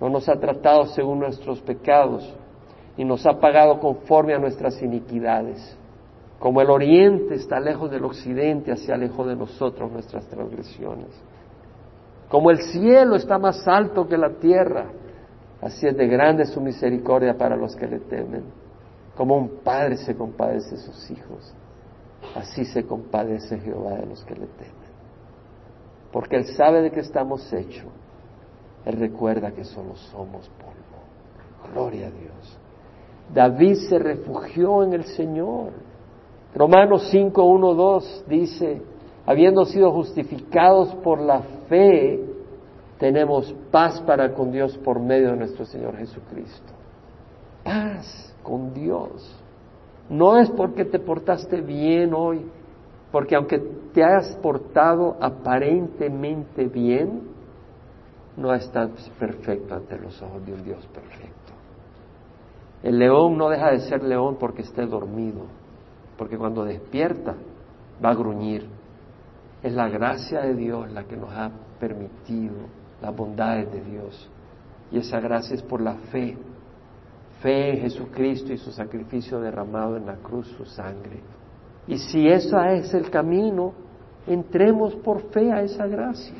No 0.00 0.10
nos 0.10 0.28
ha 0.28 0.40
tratado 0.40 0.86
según 0.86 1.20
nuestros 1.20 1.60
pecados 1.60 2.34
y 2.96 3.04
nos 3.04 3.24
ha 3.26 3.38
pagado 3.38 3.78
conforme 3.78 4.34
a 4.34 4.38
nuestras 4.38 4.82
iniquidades. 4.82 5.78
Como 6.40 6.60
el 6.60 6.68
oriente 6.68 7.36
está 7.36 7.60
lejos 7.60 7.92
del 7.92 8.04
occidente, 8.04 8.72
hacia 8.72 8.96
lejos 8.96 9.26
de 9.28 9.36
nosotros 9.36 9.92
nuestras 9.92 10.26
transgresiones. 10.26 11.08
Como 12.28 12.50
el 12.50 12.60
cielo 12.62 13.16
está 13.16 13.38
más 13.38 13.66
alto 13.68 14.06
que 14.06 14.18
la 14.18 14.30
tierra, 14.30 14.86
así 15.60 15.86
es 15.86 15.96
de 15.96 16.06
grande 16.06 16.44
su 16.44 16.60
misericordia 16.60 17.36
para 17.36 17.56
los 17.56 17.76
que 17.76 17.86
le 17.86 18.00
temen. 18.00 18.44
Como 19.16 19.36
un 19.36 19.60
padre 19.62 19.96
se 19.96 20.14
compadece 20.16 20.76
de 20.76 20.80
sus 20.82 21.10
hijos, 21.10 21.54
así 22.34 22.64
se 22.64 22.84
compadece 22.84 23.58
Jehová 23.58 23.94
de 23.94 24.06
los 24.06 24.24
que 24.24 24.34
le 24.34 24.46
temen 24.46 24.86
porque 26.16 26.36
Él 26.36 26.46
sabe 26.56 26.80
de 26.80 26.90
qué 26.90 27.00
estamos 27.00 27.52
hechos. 27.52 27.88
Él 28.86 28.96
recuerda 28.98 29.50
que 29.50 29.64
solo 29.64 29.94
somos 29.96 30.48
polvo. 30.48 31.74
Gloria 31.74 32.06
a 32.06 32.10
Dios. 32.10 32.58
David 33.34 33.74
se 33.86 33.98
refugió 33.98 34.82
en 34.82 34.94
el 34.94 35.04
Señor. 35.04 35.72
Romanos 36.54 37.08
5, 37.10 37.44
1, 37.44 37.74
2 37.74 38.24
dice, 38.28 38.80
habiendo 39.26 39.64
sido 39.64 39.92
justificados 39.92 40.94
por 40.96 41.20
la 41.20 41.42
fe, 41.68 42.20
tenemos 42.98 43.54
paz 43.70 44.00
para 44.02 44.32
con 44.32 44.52
Dios 44.52 44.76
por 44.78 45.00
medio 45.00 45.32
de 45.32 45.36
nuestro 45.36 45.66
Señor 45.66 45.96
Jesucristo. 45.96 46.72
Paz 47.64 48.34
con 48.42 48.72
Dios. 48.72 49.42
No 50.08 50.38
es 50.38 50.48
porque 50.50 50.84
te 50.84 51.00
portaste 51.00 51.60
bien 51.60 52.14
hoy, 52.14 52.46
porque 53.10 53.34
aunque 53.34 53.58
te 53.92 54.04
hayas 54.04 54.36
portado 54.36 55.16
aparentemente 55.20 56.68
bien, 56.68 57.22
no 58.36 58.54
estás 58.54 58.90
perfecto 59.18 59.74
ante 59.74 59.98
los 59.98 60.20
ojos 60.22 60.46
de 60.46 60.52
un 60.52 60.62
Dios 60.62 60.86
perfecto. 60.86 61.52
El 62.82 62.98
león 62.98 63.36
no 63.36 63.48
deja 63.48 63.70
de 63.70 63.80
ser 63.80 64.02
león 64.04 64.36
porque 64.38 64.62
esté 64.62 64.86
dormido, 64.86 65.46
porque 66.16 66.38
cuando 66.38 66.64
despierta 66.64 67.34
va 68.04 68.10
a 68.10 68.14
gruñir. 68.14 68.75
Es 69.62 69.72
la 69.72 69.88
gracia 69.88 70.40
de 70.40 70.54
Dios 70.54 70.90
la 70.92 71.04
que 71.04 71.16
nos 71.16 71.30
ha 71.30 71.50
permitido 71.80 72.54
las 73.00 73.14
bondades 73.14 73.70
de 73.72 73.80
Dios. 73.82 74.30
Y 74.90 74.98
esa 74.98 75.20
gracia 75.20 75.54
es 75.54 75.62
por 75.62 75.80
la 75.80 75.94
fe. 75.94 76.36
Fe 77.40 77.70
en 77.70 77.80
Jesucristo 77.82 78.52
y 78.52 78.58
su 78.58 78.70
sacrificio 78.70 79.40
derramado 79.40 79.96
en 79.96 80.06
la 80.06 80.16
cruz, 80.16 80.46
su 80.56 80.64
sangre. 80.64 81.20
Y 81.86 81.98
si 81.98 82.26
eso 82.28 82.58
es 82.60 82.92
el 82.94 83.10
camino, 83.10 83.72
entremos 84.26 84.94
por 84.96 85.20
fe 85.30 85.52
a 85.52 85.62
esa 85.62 85.86
gracia. 85.86 86.34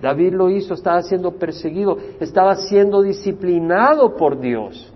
David 0.00 0.34
lo 0.34 0.50
hizo, 0.50 0.74
estaba 0.74 1.02
siendo 1.02 1.32
perseguido, 1.32 1.96
estaba 2.20 2.56
siendo 2.56 3.02
disciplinado 3.02 4.16
por 4.16 4.38
Dios. 4.38 4.92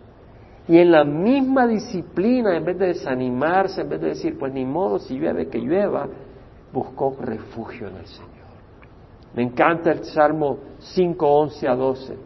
Y 0.69 0.77
en 0.77 0.91
la 0.91 1.05
misma 1.05 1.67
disciplina, 1.67 2.57
en 2.57 2.65
vez 2.65 2.79
de 2.79 2.89
desanimarse, 2.89 3.81
en 3.81 3.89
vez 3.89 4.01
de 4.01 4.09
decir, 4.09 4.39
pues 4.39 4.53
ni 4.53 4.67
modo, 4.67 4.99
si 4.99 5.19
llueve, 5.19 5.49
que 5.49 5.59
llueva, 5.59 6.09
buscó 6.73 7.17
refugio 7.21 7.89
en 7.89 7.97
el 7.97 8.07
Señor. 8.07 8.33
Me 9.35 9.43
encanta 9.43 9.93
el 9.93 10.05
Salmo 10.05 10.59
5, 10.79 11.27
11 11.27 11.69
a 11.69 11.75
12. 11.75 12.17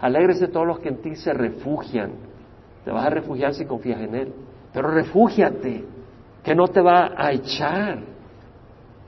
Alégrese 0.00 0.48
todos 0.48 0.66
los 0.66 0.78
que 0.78 0.88
en 0.88 1.02
ti 1.02 1.14
se 1.16 1.32
refugian. 1.32 2.12
Te 2.84 2.90
vas 2.90 3.06
a 3.06 3.10
refugiar 3.10 3.54
si 3.54 3.64
confías 3.64 4.00
en 4.00 4.14
Él. 4.14 4.32
Pero 4.72 4.90
refúgiate 4.90 5.84
que 6.42 6.54
no 6.54 6.68
te 6.68 6.80
va 6.80 7.10
a 7.16 7.32
echar, 7.32 7.98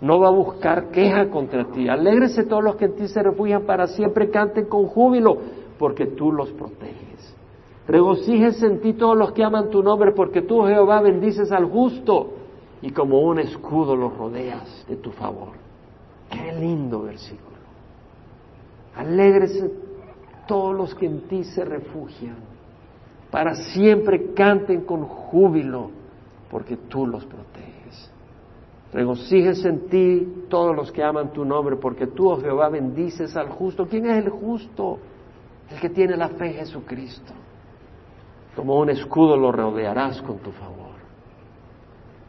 no 0.01 0.19
va 0.19 0.29
a 0.29 0.33
buscar 0.33 0.91
queja 0.91 1.29
contra 1.31 1.65
ti. 1.67 1.89
Alégrese 1.89 2.45
todos 2.45 2.65
los 2.65 2.77
que 2.77 2.87
en 2.87 2.97
ti 2.97 3.09
se 3.09 3.23
refugian 3.23 3.63
para 3.63 3.87
siempre, 3.87 4.31
canten 4.31 4.67
con 4.67 4.87
júbilo, 4.87 5.39
porque 5.79 6.07
tú 6.07 6.33
los 6.33 6.51
proteges. 6.51 7.37
Regocíjense 7.87 8.67
en 8.67 8.81
ti 8.81 8.93
todos 8.95 9.17
los 9.17 9.33
que 9.33 9.45
aman 9.45 9.71
tu 9.71 9.83
nombre, 9.83 10.13
porque 10.13 10.43
tú, 10.43 10.63
Jehová, 10.65 11.01
bendices 11.01 11.51
al 11.53 11.65
justo 11.67 12.35
y 12.83 12.91
como 12.93 13.21
un 13.21 13.39
escudo 13.39 13.95
los 13.95 14.17
rodeas 14.17 14.85
de 14.89 14.97
tu 14.97 15.11
favor. 15.13 15.53
Qué 16.31 16.53
lindo 16.53 17.03
versículo. 17.03 17.51
Alégrese 18.97 19.71
todos 20.47 20.75
los 20.77 20.95
que 20.95 21.07
en 21.07 21.23
ti 21.29 21.45
se 21.45 21.65
refugian. 21.65 22.37
para 23.31 23.55
siempre 23.55 24.33
canten 24.35 24.81
con 24.81 25.05
júbilo, 25.05 25.91
porque 26.51 26.77
tú 26.77 27.07
los 27.07 27.25
proteges. 27.25 28.11
Regocíjense 28.93 29.69
en 29.69 29.89
ti 29.89 30.45
todos 30.49 30.75
los 30.75 30.91
que 30.91 31.05
aman 31.05 31.33
tu 31.33 31.45
nombre, 31.45 31.77
porque 31.77 32.09
tú, 32.09 32.29
oh 32.29 32.41
Jehová, 32.41 32.69
bendices 32.69 33.37
al 33.37 33.49
justo. 33.51 33.87
¿Quién 33.87 34.07
es 34.07 34.25
el 34.25 34.31
justo? 34.31 34.99
El 35.71 35.79
que 35.79 35.91
tiene 35.91 36.17
la 36.17 36.31
fe 36.31 36.47
en 36.47 36.55
Jesucristo. 36.55 37.33
Como 38.57 38.81
un 38.81 38.91
escudo 38.91 39.37
lo 39.37 39.53
rodearás 39.53 40.21
con 40.23 40.39
tu 40.39 40.51
favor. 40.51 40.90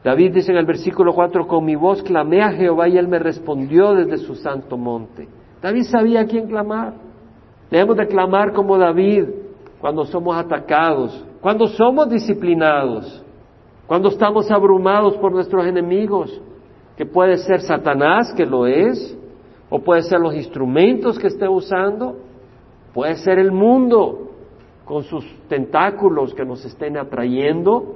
David 0.04 0.34
dice 0.34 0.52
en 0.52 0.58
el 0.58 0.66
versículo 0.66 1.14
4, 1.14 1.48
con 1.48 1.64
mi 1.64 1.76
voz 1.76 2.02
clamé 2.02 2.42
a 2.42 2.52
Jehová 2.52 2.88
y 2.88 2.98
él 2.98 3.08
me 3.08 3.20
respondió 3.20 3.94
desde 3.94 4.18
su 4.18 4.36
santo 4.36 4.78
monte. 4.78 5.28
David 5.62 5.84
sabía 5.84 6.22
a 6.22 6.26
quién 6.26 6.48
clamar. 6.48 6.94
Debemos 7.70 7.98
de 7.98 8.08
clamar 8.08 8.52
como 8.52 8.78
David 8.78 9.26
cuando 9.80 10.06
somos 10.06 10.36
atacados, 10.36 11.26
cuando 11.40 11.68
somos 11.68 12.10
disciplinados, 12.10 13.24
cuando 13.88 14.10
estamos 14.10 14.50
abrumados 14.52 15.16
por 15.18 15.32
nuestros 15.32 15.66
enemigos, 15.66 16.42
que 16.98 17.06
puede 17.06 17.38
ser 17.38 17.62
Satanás, 17.62 18.34
que 18.36 18.46
lo 18.46 18.66
es, 18.66 19.18
o 19.70 19.80
puede 19.80 20.02
ser 20.02 20.20
los 20.20 20.36
instrumentos 20.36 21.18
que 21.18 21.28
esté 21.28 21.48
usando, 21.48 22.18
puede 22.94 23.16
ser 23.16 23.40
el 23.40 23.52
mundo 23.52 24.30
con 24.86 25.04
sus 25.04 25.26
tentáculos 25.48 26.34
que 26.34 26.44
nos 26.44 26.66
estén 26.66 26.98
atrayendo, 26.98 27.96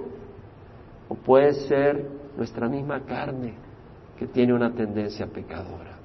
puede 1.15 1.54
ser 1.54 2.08
nuestra 2.38 2.67
misma 2.67 3.01
carne 3.01 3.54
que 4.17 4.28
tiene 4.28 4.54
una 4.54 4.71
tendencia 4.71 5.28
pecadora. 5.28 5.97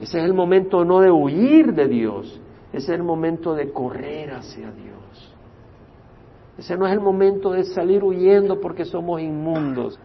Ese 0.00 0.18
es 0.18 0.24
el 0.24 0.34
momento 0.34 0.84
no 0.84 1.00
de 1.00 1.10
huir 1.10 1.72
de 1.72 1.88
Dios, 1.88 2.40
ese 2.72 2.92
es 2.92 2.98
el 2.98 3.02
momento 3.02 3.54
de 3.54 3.72
correr 3.72 4.32
hacia 4.32 4.70
Dios. 4.70 5.32
Ese 6.58 6.76
no 6.76 6.86
es 6.86 6.92
el 6.92 7.00
momento 7.00 7.52
de 7.52 7.64
salir 7.64 8.02
huyendo 8.02 8.60
porque 8.60 8.84
somos 8.84 9.20
inmundos. 9.20 9.98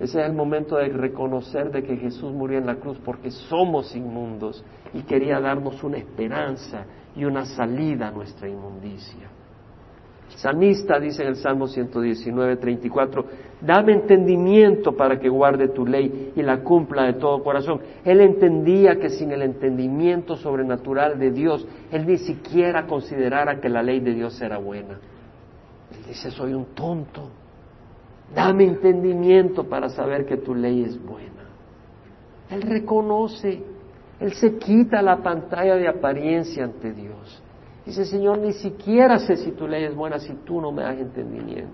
Ese 0.00 0.20
es 0.20 0.26
el 0.26 0.32
momento 0.32 0.76
de 0.76 0.88
reconocer 0.88 1.70
de 1.70 1.82
que 1.82 1.96
Jesús 1.96 2.32
murió 2.32 2.58
en 2.58 2.66
la 2.66 2.76
cruz 2.76 2.98
porque 3.04 3.30
somos 3.30 3.94
inmundos 3.96 4.64
y 4.94 5.02
quería 5.02 5.40
darnos 5.40 5.82
una 5.82 5.98
esperanza 5.98 6.84
y 7.16 7.24
una 7.24 7.44
salida 7.44 8.08
a 8.08 8.10
nuestra 8.10 8.48
inmundicia. 8.48 9.28
Salmista 10.38 11.00
dice 11.00 11.22
en 11.22 11.30
el 11.30 11.36
Salmo 11.36 11.66
119, 11.66 12.58
34, 12.58 13.24
dame 13.60 13.92
entendimiento 13.92 14.92
para 14.96 15.18
que 15.18 15.28
guarde 15.28 15.66
tu 15.68 15.84
ley 15.84 16.32
y 16.36 16.42
la 16.42 16.62
cumpla 16.62 17.06
de 17.06 17.14
todo 17.14 17.42
corazón. 17.42 17.80
Él 18.04 18.20
entendía 18.20 19.00
que 19.00 19.10
sin 19.10 19.32
el 19.32 19.42
entendimiento 19.42 20.36
sobrenatural 20.36 21.18
de 21.18 21.32
Dios, 21.32 21.66
él 21.90 22.06
ni 22.06 22.18
siquiera 22.18 22.86
considerara 22.86 23.60
que 23.60 23.68
la 23.68 23.82
ley 23.82 23.98
de 23.98 24.14
Dios 24.14 24.40
era 24.40 24.58
buena. 24.58 25.00
Él 25.90 26.06
dice, 26.06 26.30
soy 26.30 26.54
un 26.54 26.66
tonto. 26.66 27.30
Dame 28.32 28.62
entendimiento 28.62 29.64
para 29.64 29.88
saber 29.88 30.24
que 30.24 30.36
tu 30.36 30.54
ley 30.54 30.84
es 30.84 31.04
buena. 31.04 31.48
Él 32.48 32.62
reconoce, 32.62 33.60
él 34.20 34.32
se 34.34 34.56
quita 34.56 35.02
la 35.02 35.16
pantalla 35.16 35.74
de 35.74 35.88
apariencia 35.88 36.62
ante 36.62 36.92
Dios. 36.92 37.42
Dice, 37.88 38.04
Señor, 38.04 38.36
ni 38.36 38.52
siquiera 38.52 39.18
sé 39.18 39.36
si 39.36 39.52
tu 39.52 39.66
ley 39.66 39.84
es 39.84 39.94
buena 39.94 40.18
si 40.18 40.34
tú 40.44 40.60
no 40.60 40.70
me 40.70 40.82
das 40.82 40.98
entendimiento. 40.98 41.72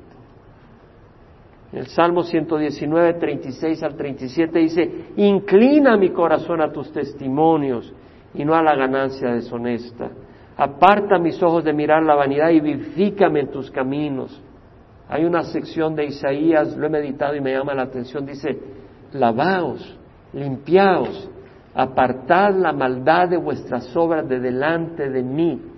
En 1.73 1.81
el 1.81 1.89
Salmo 1.89 2.23
119, 2.23 3.15
36 3.15 3.83
al 3.83 3.97
37 3.97 4.59
dice, 4.61 5.07
inclina 5.17 5.97
mi 5.97 6.11
corazón 6.11 6.61
a 6.61 6.71
tus 6.71 6.93
testimonios 6.93 7.93
y 8.33 8.45
no 8.45 8.55
a 8.55 8.63
la 8.63 8.77
ganancia 8.77 9.33
deshonesta. 9.33 10.09
Aparta 10.57 11.19
mis 11.19 11.43
ojos 11.43 11.65
de 11.65 11.73
mirar 11.73 12.05
la 12.05 12.15
vanidad 12.15 12.51
y 12.51 12.61
vivifícame 12.61 13.41
en 13.41 13.51
tus 13.51 13.73
caminos. 13.73 14.41
Hay 15.09 15.25
una 15.25 15.43
sección 15.43 15.97
de 15.97 16.05
Isaías, 16.05 16.77
lo 16.77 16.87
he 16.87 16.91
meditado 16.91 17.35
y 17.35 17.41
me 17.41 17.51
llama 17.51 17.75
la 17.75 17.83
atención, 17.83 18.25
dice, 18.25 18.57
lavaos, 19.15 19.99
limpiaos, 20.33 21.29
apartad 21.75 22.55
la 22.55 22.73
maldad 22.73 23.31
de 23.31 23.37
vuestras 23.37 23.97
obras 23.97 24.29
de 24.29 24.39
delante 24.39 25.11
de 25.11 25.23
mí 25.25 25.74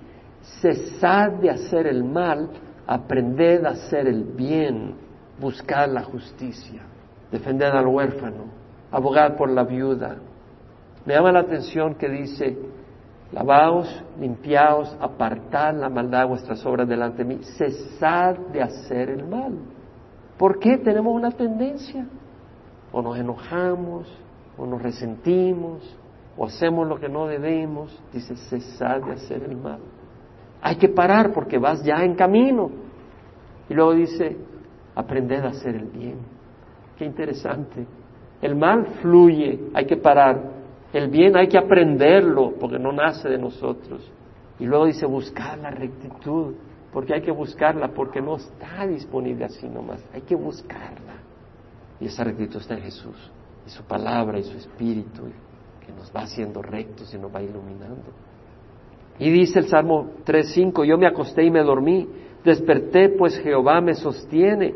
cesad 0.61 1.33
de 1.33 1.51
hacer 1.51 1.87
el 1.87 2.05
mal, 2.05 2.51
aprended 2.87 3.65
a 3.65 3.71
hacer 3.71 4.07
el 4.07 4.25
bien, 4.25 4.95
buscad 5.41 5.89
la 5.89 6.03
justicia, 6.05 6.83
defended 7.31 7.67
al 7.67 7.87
huérfano, 7.87 8.45
abogad 8.91 9.37
por 9.37 9.51
la 9.51 9.65
viuda. 9.65 10.17
Me 11.05 11.15
llama 11.15 11.33
la 11.33 11.41
atención 11.41 11.95
que 11.95 12.09
dice, 12.09 12.57
lavaos, 13.33 14.05
limpiaos, 14.19 14.97
apartad 15.01 15.75
la 15.75 15.89
maldad 15.89 16.21
de 16.21 16.29
vuestras 16.29 16.65
obras 16.65 16.89
delante 16.89 17.25
de 17.25 17.37
mí, 17.37 17.41
cesad 17.57 18.37
de 18.53 18.63
hacer 18.63 19.11
el 19.11 19.27
mal. 19.27 19.59
¿Por 20.39 20.59
qué 20.59 20.79
tenemos 20.79 21.15
una 21.15 21.31
tendencia? 21.31 22.07
O 22.93 23.03
nos 23.03 23.19
enojamos, 23.19 24.07
o 24.57 24.67
nos 24.67 24.83
resentimos, 24.83 25.97
o 26.37 26.47
hacemos 26.47 26.87
lo 26.87 26.99
que 26.99 27.09
no 27.09 27.27
debemos, 27.27 27.99
dice, 28.13 28.37
cesad 28.37 29.03
de 29.03 29.13
hacer 29.13 29.43
el 29.45 29.57
mal. 29.57 29.81
Hay 30.61 30.77
que 30.77 30.89
parar 30.89 31.33
porque 31.33 31.59
vas 31.59 31.83
ya 31.85 32.05
en 32.05 32.15
camino. 32.15 32.71
Y 33.69 33.75
luego 33.75 33.95
dice, 33.95 34.37
aprended 34.95 35.45
a 35.45 35.49
hacer 35.49 35.75
el 35.75 35.87
bien. 35.87 36.19
Qué 36.97 37.05
interesante. 37.05 37.87
El 38.41 38.55
mal 38.55 38.87
fluye, 39.01 39.61
hay 39.75 39.87
que 39.87 39.97
parar. 39.97 40.57
El 40.93 41.09
bien 41.09 41.37
hay 41.37 41.49
que 41.49 41.59
aprenderlo 41.59 42.55
porque 42.59 42.79
no 42.79 42.93
nace 42.93 43.29
de 43.29 43.39
nosotros. 43.39 44.11
Y 44.59 44.65
luego 44.65 44.87
dice, 44.87 45.05
buscar 45.07 45.59
la 45.59 45.71
rectitud, 45.71 46.55
porque 46.93 47.15
hay 47.15 47.21
que 47.21 47.31
buscarla, 47.31 47.89
porque 47.89 48.23
no 48.23 48.37
está 48.37 48.87
disponible 48.87 49.45
así 49.45 49.69
nomás. 49.69 50.03
Hay 50.15 50.23
que 50.23 50.35
buscarla. 50.35 51.17
Y 52.01 52.07
esa 52.07 52.25
rectitud 52.25 52.61
está 52.61 52.75
en 52.75 52.83
Jesús, 52.83 53.31
y 53.67 53.71
su 53.71 53.83
palabra 53.85 54.39
y 54.39 54.45
su 54.45 54.57
espíritu, 54.57 55.25
que 55.85 55.93
nos 55.93 56.11
va 56.15 56.23
haciendo 56.23 56.63
rectos 56.63 57.13
y 57.13 57.19
nos 57.19 57.35
va 57.35 57.43
iluminando. 57.43 58.13
Y 59.19 59.31
dice 59.31 59.61
el 59.61 59.69
Salmo 59.69 60.11
3.5, 60.27 60.85
yo 60.85 60.99
me 60.99 61.07
acosté 61.07 61.45
y 61.45 61.51
me 61.51 61.63
dormí, 61.63 62.07
desperté 62.45 63.09
pues 63.11 63.39
Jehová 63.39 63.81
me 63.81 63.95
sostiene. 63.95 64.75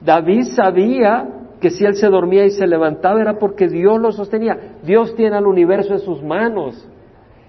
David 0.00 0.44
sabía 0.54 1.28
que 1.60 1.70
si 1.70 1.84
él 1.84 1.94
se 1.94 2.08
dormía 2.08 2.46
y 2.46 2.50
se 2.50 2.66
levantaba 2.66 3.20
era 3.20 3.38
porque 3.38 3.68
Dios 3.68 4.00
lo 4.00 4.12
sostenía. 4.12 4.78
Dios 4.82 5.14
tiene 5.14 5.36
al 5.36 5.46
universo 5.46 5.92
en 5.92 5.98
sus 5.98 6.22
manos. 6.22 6.88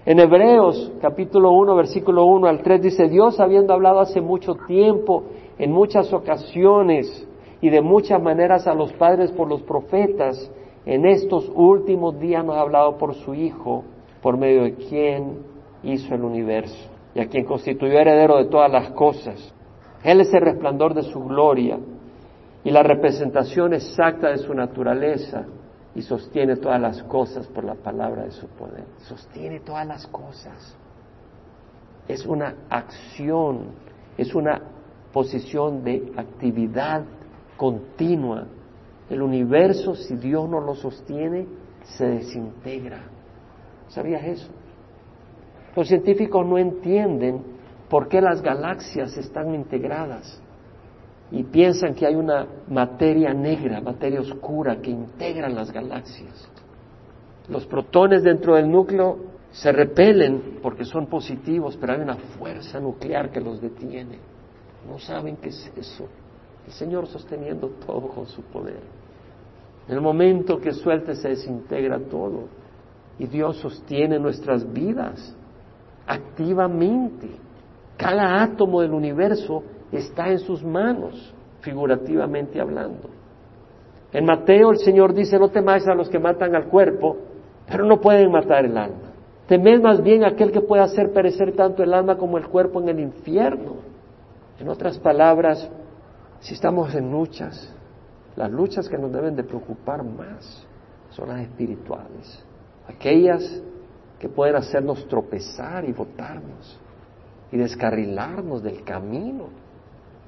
En 0.04 0.18
Hebreos 0.18 0.92
capítulo 1.00 1.52
1, 1.52 1.76
versículo 1.76 2.24
1 2.26 2.48
al 2.48 2.62
3 2.62 2.82
dice, 2.82 3.08
Dios 3.08 3.38
habiendo 3.38 3.72
hablado 3.72 4.00
hace 4.00 4.20
mucho 4.20 4.56
tiempo, 4.66 5.24
en 5.58 5.70
muchas 5.70 6.12
ocasiones 6.12 7.26
y 7.60 7.70
de 7.70 7.80
muchas 7.80 8.20
maneras 8.20 8.66
a 8.66 8.74
los 8.74 8.92
padres 8.94 9.30
por 9.30 9.48
los 9.48 9.62
profetas, 9.62 10.50
en 10.84 11.06
estos 11.06 11.48
últimos 11.54 12.18
días 12.18 12.44
nos 12.44 12.56
ha 12.56 12.62
hablado 12.62 12.98
por 12.98 13.14
su 13.14 13.32
Hijo, 13.32 13.84
por 14.20 14.36
medio 14.36 14.64
de 14.64 14.74
quien 14.74 15.51
hizo 15.82 16.14
el 16.14 16.22
universo 16.22 16.90
y 17.14 17.20
a 17.20 17.28
quien 17.28 17.44
constituyó 17.44 17.98
heredero 17.98 18.38
de 18.38 18.46
todas 18.46 18.70
las 18.70 18.90
cosas. 18.92 19.52
Él 20.02 20.20
es 20.20 20.32
el 20.32 20.40
resplandor 20.40 20.94
de 20.94 21.02
su 21.02 21.22
gloria 21.24 21.78
y 22.64 22.70
la 22.70 22.82
representación 22.82 23.74
exacta 23.74 24.30
de 24.30 24.38
su 24.38 24.54
naturaleza 24.54 25.44
y 25.94 26.02
sostiene 26.02 26.56
todas 26.56 26.80
las 26.80 27.02
cosas 27.04 27.46
por 27.48 27.64
la 27.64 27.74
palabra 27.74 28.24
de 28.24 28.30
su 28.30 28.46
poder. 28.48 28.84
Sostiene 28.98 29.60
todas 29.60 29.86
las 29.86 30.06
cosas. 30.06 30.76
Es 32.08 32.26
una 32.26 32.54
acción, 32.70 33.66
es 34.16 34.34
una 34.34 34.60
posición 35.12 35.84
de 35.84 36.12
actividad 36.16 37.04
continua. 37.56 38.46
El 39.10 39.22
universo, 39.22 39.94
si 39.94 40.16
Dios 40.16 40.48
no 40.48 40.60
lo 40.60 40.74
sostiene, 40.74 41.46
se 41.84 42.06
desintegra. 42.06 43.02
¿Sabías 43.88 44.24
eso? 44.24 44.48
Los 45.74 45.88
científicos 45.88 46.46
no 46.46 46.58
entienden 46.58 47.42
por 47.88 48.08
qué 48.08 48.20
las 48.20 48.42
galaxias 48.42 49.16
están 49.16 49.54
integradas 49.54 50.40
y 51.30 51.42
piensan 51.44 51.94
que 51.94 52.06
hay 52.06 52.14
una 52.14 52.46
materia 52.68 53.32
negra, 53.32 53.80
materia 53.80 54.20
oscura 54.20 54.80
que 54.80 54.90
integra 54.90 55.48
las 55.48 55.72
galaxias. 55.72 56.48
Los 57.48 57.66
protones 57.66 58.22
dentro 58.22 58.56
del 58.56 58.70
núcleo 58.70 59.18
se 59.50 59.72
repelen 59.72 60.58
porque 60.62 60.84
son 60.84 61.06
positivos, 61.06 61.76
pero 61.80 61.94
hay 61.94 62.00
una 62.00 62.16
fuerza 62.16 62.78
nuclear 62.80 63.30
que 63.30 63.40
los 63.40 63.60
detiene. 63.60 64.18
No 64.88 64.98
saben 64.98 65.36
qué 65.36 65.48
es 65.48 65.72
eso. 65.76 66.06
El 66.66 66.72
Señor 66.72 67.06
sosteniendo 67.06 67.68
todo 67.86 68.08
con 68.08 68.26
su 68.26 68.42
poder. 68.42 68.80
En 69.88 69.94
el 69.94 70.00
momento 70.00 70.58
que 70.58 70.72
suelte 70.72 71.14
se 71.16 71.28
desintegra 71.28 71.98
todo 71.98 72.44
y 73.18 73.26
Dios 73.26 73.56
sostiene 73.56 74.18
nuestras 74.18 74.70
vidas 74.72 75.36
activamente. 76.06 77.28
Cada 77.96 78.42
átomo 78.42 78.80
del 78.80 78.92
universo 78.92 79.62
está 79.90 80.28
en 80.28 80.38
sus 80.38 80.62
manos, 80.64 81.34
figurativamente 81.60 82.60
hablando. 82.60 83.10
En 84.12 84.24
Mateo 84.24 84.70
el 84.70 84.78
Señor 84.78 85.14
dice, 85.14 85.38
no 85.38 85.48
temáis 85.48 85.86
a 85.88 85.94
los 85.94 86.08
que 86.08 86.18
matan 86.18 86.54
al 86.54 86.66
cuerpo, 86.66 87.16
pero 87.66 87.84
no 87.84 88.00
pueden 88.00 88.30
matar 88.30 88.64
el 88.64 88.76
alma. 88.76 89.12
Temed 89.46 89.80
más 89.80 90.02
bien 90.02 90.24
aquel 90.24 90.52
que 90.52 90.60
puede 90.60 90.82
hacer 90.82 91.12
perecer 91.12 91.54
tanto 91.54 91.82
el 91.82 91.92
alma 91.94 92.16
como 92.16 92.38
el 92.38 92.46
cuerpo 92.48 92.80
en 92.80 92.88
el 92.88 93.00
infierno. 93.00 93.76
En 94.58 94.68
otras 94.68 94.98
palabras, 94.98 95.68
si 96.40 96.54
estamos 96.54 96.94
en 96.94 97.10
luchas, 97.10 97.74
las 98.36 98.50
luchas 98.50 98.88
que 98.88 98.98
nos 98.98 99.12
deben 99.12 99.36
de 99.36 99.44
preocupar 99.44 100.02
más 100.02 100.66
son 101.10 101.28
las 101.28 101.40
espirituales, 101.40 102.44
aquellas 102.88 103.62
que 104.22 104.28
pueden 104.28 104.54
hacernos 104.54 105.08
tropezar 105.08 105.84
y 105.84 105.92
botarnos 105.92 106.78
y 107.50 107.56
descarrilarnos 107.56 108.62
del 108.62 108.84
camino. 108.84 109.48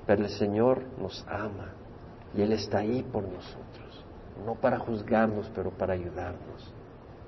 Pero 0.05 0.25
el 0.25 0.31
Señor 0.31 0.83
nos 1.01 1.25
ama 1.29 1.69
y 2.37 2.43
Él 2.43 2.53
está 2.53 2.79
ahí 2.79 3.05
por 3.05 3.23
nosotros, 3.23 4.05
no 4.45 4.57
para 4.57 4.81
juzgarnos, 4.81 5.49
pero 5.55 5.71
para 5.71 5.95
ayudarnos. 5.95 6.75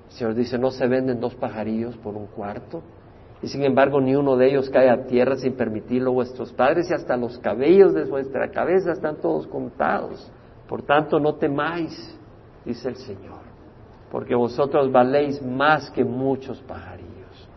El 0.07 0.11
Señor 0.11 0.35
dice, 0.35 0.57
no 0.57 0.71
se 0.71 0.85
venden 0.87 1.21
dos 1.21 1.35
pajarillos 1.35 1.95
por 1.99 2.15
un 2.15 2.27
cuarto, 2.27 2.81
y 3.41 3.47
sin 3.47 3.63
embargo 3.63 4.01
ni 4.01 4.13
uno 4.15 4.35
de 4.35 4.49
ellos 4.49 4.69
cae 4.69 4.89
a 4.89 5.05
tierra 5.05 5.37
sin 5.37 5.53
permitirlo 5.53 6.11
vuestros 6.11 6.51
padres, 6.51 6.89
y 6.89 6.93
hasta 6.93 7.15
los 7.15 7.39
cabellos 7.39 7.93
de 7.93 8.03
vuestra 8.03 8.51
cabeza 8.51 8.91
están 8.91 9.21
todos 9.21 9.47
contados. 9.47 10.29
Por 10.67 10.81
tanto, 10.81 11.17
no 11.17 11.35
temáis, 11.35 12.19
dice 12.65 12.89
el 12.89 12.97
Señor, 12.97 13.46
porque 14.11 14.35
vosotros 14.35 14.91
valéis 14.91 15.41
más 15.41 15.91
que 15.91 16.03
muchos 16.03 16.61
pajarillos. 16.61 17.49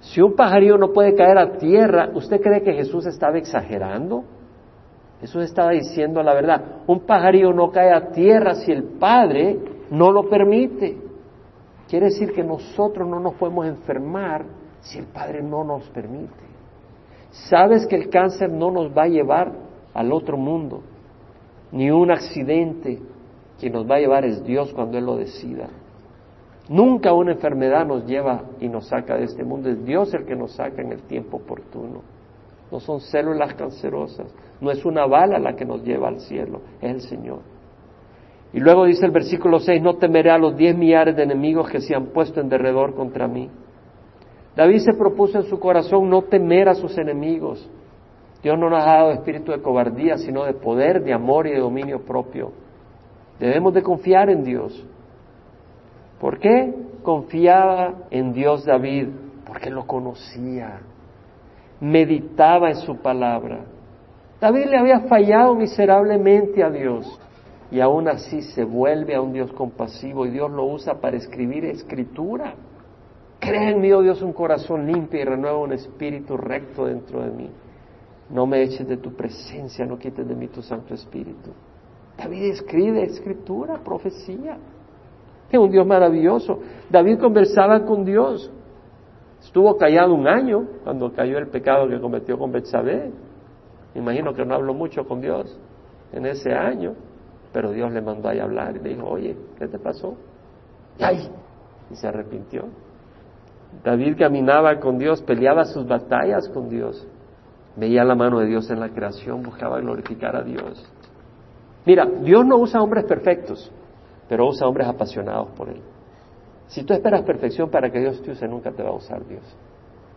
Si 0.00 0.20
un 0.20 0.34
pajarillo 0.34 0.78
no 0.78 0.92
puede 0.92 1.14
caer 1.14 1.38
a 1.38 1.58
tierra, 1.58 2.10
¿usted 2.14 2.40
cree 2.40 2.62
que 2.62 2.74
Jesús 2.74 3.06
estaba 3.06 3.38
exagerando? 3.38 4.24
Jesús 5.20 5.44
estaba 5.44 5.70
diciendo 5.70 6.22
la 6.22 6.34
verdad. 6.34 6.82
Un 6.86 7.00
pajarillo 7.00 7.52
no 7.52 7.70
cae 7.70 7.92
a 7.92 8.10
tierra 8.10 8.54
si 8.54 8.70
el 8.70 8.84
Padre 8.84 9.58
no 9.90 10.12
lo 10.12 10.28
permite. 10.28 10.96
Quiere 11.88 12.06
decir 12.06 12.32
que 12.32 12.44
nosotros 12.44 13.08
no 13.08 13.18
nos 13.18 13.34
podemos 13.34 13.66
enfermar 13.66 14.44
si 14.80 14.98
el 14.98 15.06
Padre 15.06 15.42
no 15.42 15.64
nos 15.64 15.88
permite. 15.90 16.48
Sabes 17.30 17.86
que 17.86 17.96
el 17.96 18.10
cáncer 18.10 18.50
no 18.50 18.70
nos 18.70 18.96
va 18.96 19.04
a 19.04 19.08
llevar 19.08 19.52
al 19.94 20.12
otro 20.12 20.36
mundo, 20.36 20.82
ni 21.72 21.90
un 21.90 22.10
accidente. 22.10 23.00
Quien 23.58 23.72
nos 23.72 23.90
va 23.90 23.96
a 23.96 24.00
llevar 24.00 24.24
es 24.24 24.44
Dios 24.44 24.72
cuando 24.72 24.98
Él 24.98 25.04
lo 25.04 25.16
decida. 25.16 25.68
Nunca 26.68 27.12
una 27.12 27.32
enfermedad 27.32 27.86
nos 27.86 28.06
lleva 28.06 28.42
y 28.60 28.68
nos 28.68 28.88
saca 28.88 29.16
de 29.16 29.24
este 29.24 29.42
mundo. 29.42 29.70
Es 29.70 29.84
Dios 29.84 30.12
el 30.14 30.26
que 30.26 30.36
nos 30.36 30.52
saca 30.52 30.82
en 30.82 30.92
el 30.92 31.02
tiempo 31.02 31.38
oportuno. 31.38 32.02
No 32.70 32.80
son 32.80 33.00
células 33.00 33.54
cancerosas. 33.54 34.32
No 34.60 34.70
es 34.70 34.84
una 34.84 35.06
bala 35.06 35.38
la 35.38 35.56
que 35.56 35.64
nos 35.64 35.82
lleva 35.82 36.08
al 36.08 36.20
cielo. 36.20 36.60
Es 36.80 36.90
el 36.90 37.00
Señor. 37.00 37.40
Y 38.52 38.60
luego 38.60 38.84
dice 38.84 39.06
el 39.06 39.12
versículo 39.12 39.60
6, 39.60 39.82
no 39.82 39.96
temeré 39.96 40.30
a 40.30 40.38
los 40.38 40.56
diez 40.56 40.76
millares 40.76 41.16
de 41.16 41.22
enemigos 41.22 41.70
que 41.70 41.80
se 41.80 41.94
han 41.94 42.06
puesto 42.06 42.40
en 42.40 42.48
derredor 42.48 42.94
contra 42.94 43.28
mí. 43.28 43.50
David 44.56 44.78
se 44.78 44.94
propuso 44.94 45.38
en 45.38 45.44
su 45.44 45.58
corazón 45.58 46.08
no 46.08 46.22
temer 46.22 46.68
a 46.68 46.74
sus 46.74 46.96
enemigos. 46.98 47.68
Dios 48.42 48.58
no 48.58 48.70
nos 48.70 48.82
ha 48.82 48.94
dado 48.94 49.10
espíritu 49.12 49.52
de 49.52 49.60
cobardía, 49.60 50.16
sino 50.16 50.44
de 50.44 50.54
poder, 50.54 51.02
de 51.02 51.12
amor 51.12 51.46
y 51.46 51.52
de 51.52 51.58
dominio 51.58 52.04
propio. 52.04 52.52
Debemos 53.38 53.72
de 53.74 53.82
confiar 53.82 54.30
en 54.30 54.44
Dios. 54.44 54.84
¿Por 56.20 56.38
qué 56.38 56.74
confiaba 57.02 57.94
en 58.10 58.32
Dios 58.32 58.64
David? 58.64 59.08
Porque 59.46 59.70
lo 59.70 59.86
conocía, 59.86 60.80
meditaba 61.80 62.70
en 62.70 62.76
su 62.76 62.96
palabra. 62.96 63.60
David 64.40 64.66
le 64.66 64.78
había 64.78 65.00
fallado 65.00 65.54
miserablemente 65.54 66.62
a 66.62 66.70
Dios 66.70 67.20
y 67.70 67.80
aún 67.80 68.08
así 68.08 68.42
se 68.42 68.64
vuelve 68.64 69.14
a 69.14 69.20
un 69.20 69.32
Dios 69.32 69.52
compasivo 69.52 70.26
y 70.26 70.30
Dios 70.30 70.50
lo 70.50 70.64
usa 70.64 71.00
para 71.00 71.16
escribir 71.16 71.64
escritura. 71.64 72.54
Crea 73.40 73.70
en 73.70 73.80
mí, 73.80 73.92
oh 73.92 74.02
Dios, 74.02 74.20
un 74.22 74.32
corazón 74.32 74.86
limpio 74.86 75.20
y 75.20 75.24
renueva 75.24 75.58
un 75.58 75.72
espíritu 75.72 76.36
recto 76.36 76.86
dentro 76.86 77.22
de 77.22 77.30
mí. 77.30 77.50
No 78.30 78.46
me 78.46 78.62
eches 78.62 78.86
de 78.86 78.96
tu 78.96 79.14
presencia, 79.14 79.86
no 79.86 79.98
quites 79.98 80.26
de 80.26 80.34
mí 80.34 80.48
tu 80.48 80.60
Santo 80.60 80.94
Espíritu. 80.94 81.52
David 82.18 82.50
escribe 82.50 83.04
escritura, 83.04 83.78
profecía. 83.84 84.58
Es 85.50 85.58
un 85.58 85.70
Dios 85.70 85.86
maravilloso. 85.86 86.58
David 86.90 87.20
conversaba 87.20 87.84
con 87.84 88.04
Dios. 88.04 88.50
Estuvo 89.40 89.76
callado 89.76 90.14
un 90.14 90.26
año 90.26 90.66
cuando 90.82 91.12
cayó 91.12 91.38
el 91.38 91.46
pecado 91.46 91.88
que 91.88 92.00
cometió 92.00 92.36
con 92.36 92.50
Betsabé. 92.50 93.12
Imagino 93.94 94.34
que 94.34 94.44
no 94.44 94.54
habló 94.54 94.74
mucho 94.74 95.06
con 95.06 95.20
Dios 95.20 95.58
en 96.12 96.26
ese 96.26 96.52
año, 96.52 96.94
pero 97.52 97.70
Dios 97.70 97.92
le 97.92 98.02
mandó 98.02 98.28
ahí 98.28 98.40
hablar 98.40 98.76
y 98.76 98.80
le 98.80 98.88
dijo, 98.90 99.06
oye, 99.06 99.36
¿qué 99.56 99.68
te 99.68 99.78
pasó? 99.78 100.16
Y 101.90 101.94
se 101.94 102.08
arrepintió. 102.08 102.64
David 103.84 104.16
caminaba 104.18 104.80
con 104.80 104.98
Dios, 104.98 105.22
peleaba 105.22 105.64
sus 105.64 105.86
batallas 105.86 106.48
con 106.48 106.68
Dios, 106.68 107.06
veía 107.76 108.02
la 108.02 108.14
mano 108.14 108.40
de 108.40 108.46
Dios 108.46 108.68
en 108.70 108.80
la 108.80 108.88
creación, 108.88 109.42
buscaba 109.42 109.78
glorificar 109.78 110.34
a 110.34 110.42
Dios. 110.42 110.84
Mira, 111.84 112.06
Dios 112.06 112.44
no 112.44 112.58
usa 112.58 112.82
hombres 112.82 113.04
perfectos 113.04 113.72
pero 114.28 114.46
usa 114.46 114.68
hombres 114.68 114.86
apasionados 114.86 115.48
por 115.52 115.70
Él. 115.70 115.82
Si 116.66 116.84
tú 116.84 116.92
esperas 116.92 117.22
perfección 117.22 117.70
para 117.70 117.90
que 117.90 117.98
Dios 117.98 118.20
te 118.22 118.30
use, 118.30 118.46
nunca 118.46 118.70
te 118.70 118.82
va 118.82 118.90
a 118.90 118.94
usar 118.94 119.26
Dios. 119.26 119.42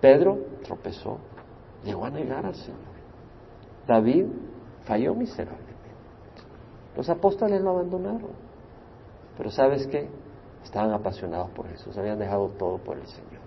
Pedro 0.02 0.38
tropezó, 0.64 1.18
llegó 1.84 2.06
a 2.06 2.10
negar 2.10 2.46
al 2.46 2.56
Señor. 2.56 2.92
David 3.88 4.26
falló 4.84 5.16
miserablemente. 5.16 5.72
Los 6.98 7.10
apóstoles 7.10 7.62
lo 7.62 7.70
abandonaron. 7.70 8.32
Pero 9.38 9.50
¿sabes 9.50 9.88
qué? 9.88 10.10
Estaban 10.64 10.92
apasionados 10.92 11.50
por 11.52 11.68
Jesús, 11.70 11.98
habían 11.98 12.20
dejado 12.20 12.50
todo 12.50 12.78
por 12.80 12.98
el 12.98 13.08
Señor. 13.08 13.42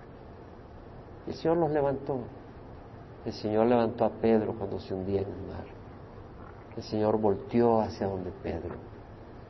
El 1.27 1.33
Señor 1.35 1.57
los 1.57 1.71
levantó. 1.71 2.19
El 3.23 3.33
Señor 3.33 3.67
levantó 3.67 4.05
a 4.05 4.09
Pedro 4.09 4.55
cuando 4.57 4.79
se 4.79 4.93
hundía 4.93 5.21
en 5.21 5.27
el 5.27 5.47
mar. 5.47 5.74
El 6.77 6.83
Señor 6.83 7.19
volteó 7.19 7.81
hacia 7.81 8.07
donde 8.07 8.31
Pedro 8.43 8.75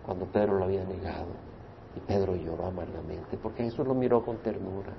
cuando 0.06 0.26
Pedro 0.26 0.60
lo 0.60 0.66
había 0.66 0.84
negado. 0.84 1.28
Y 1.96 2.00
Pedro 2.02 2.36
lloró 2.36 2.66
amargamente 2.68 3.38
porque 3.42 3.64
Jesús 3.64 3.88
lo 3.88 3.94
miró 3.94 4.24
con 4.24 4.38
ternura. 4.38 4.94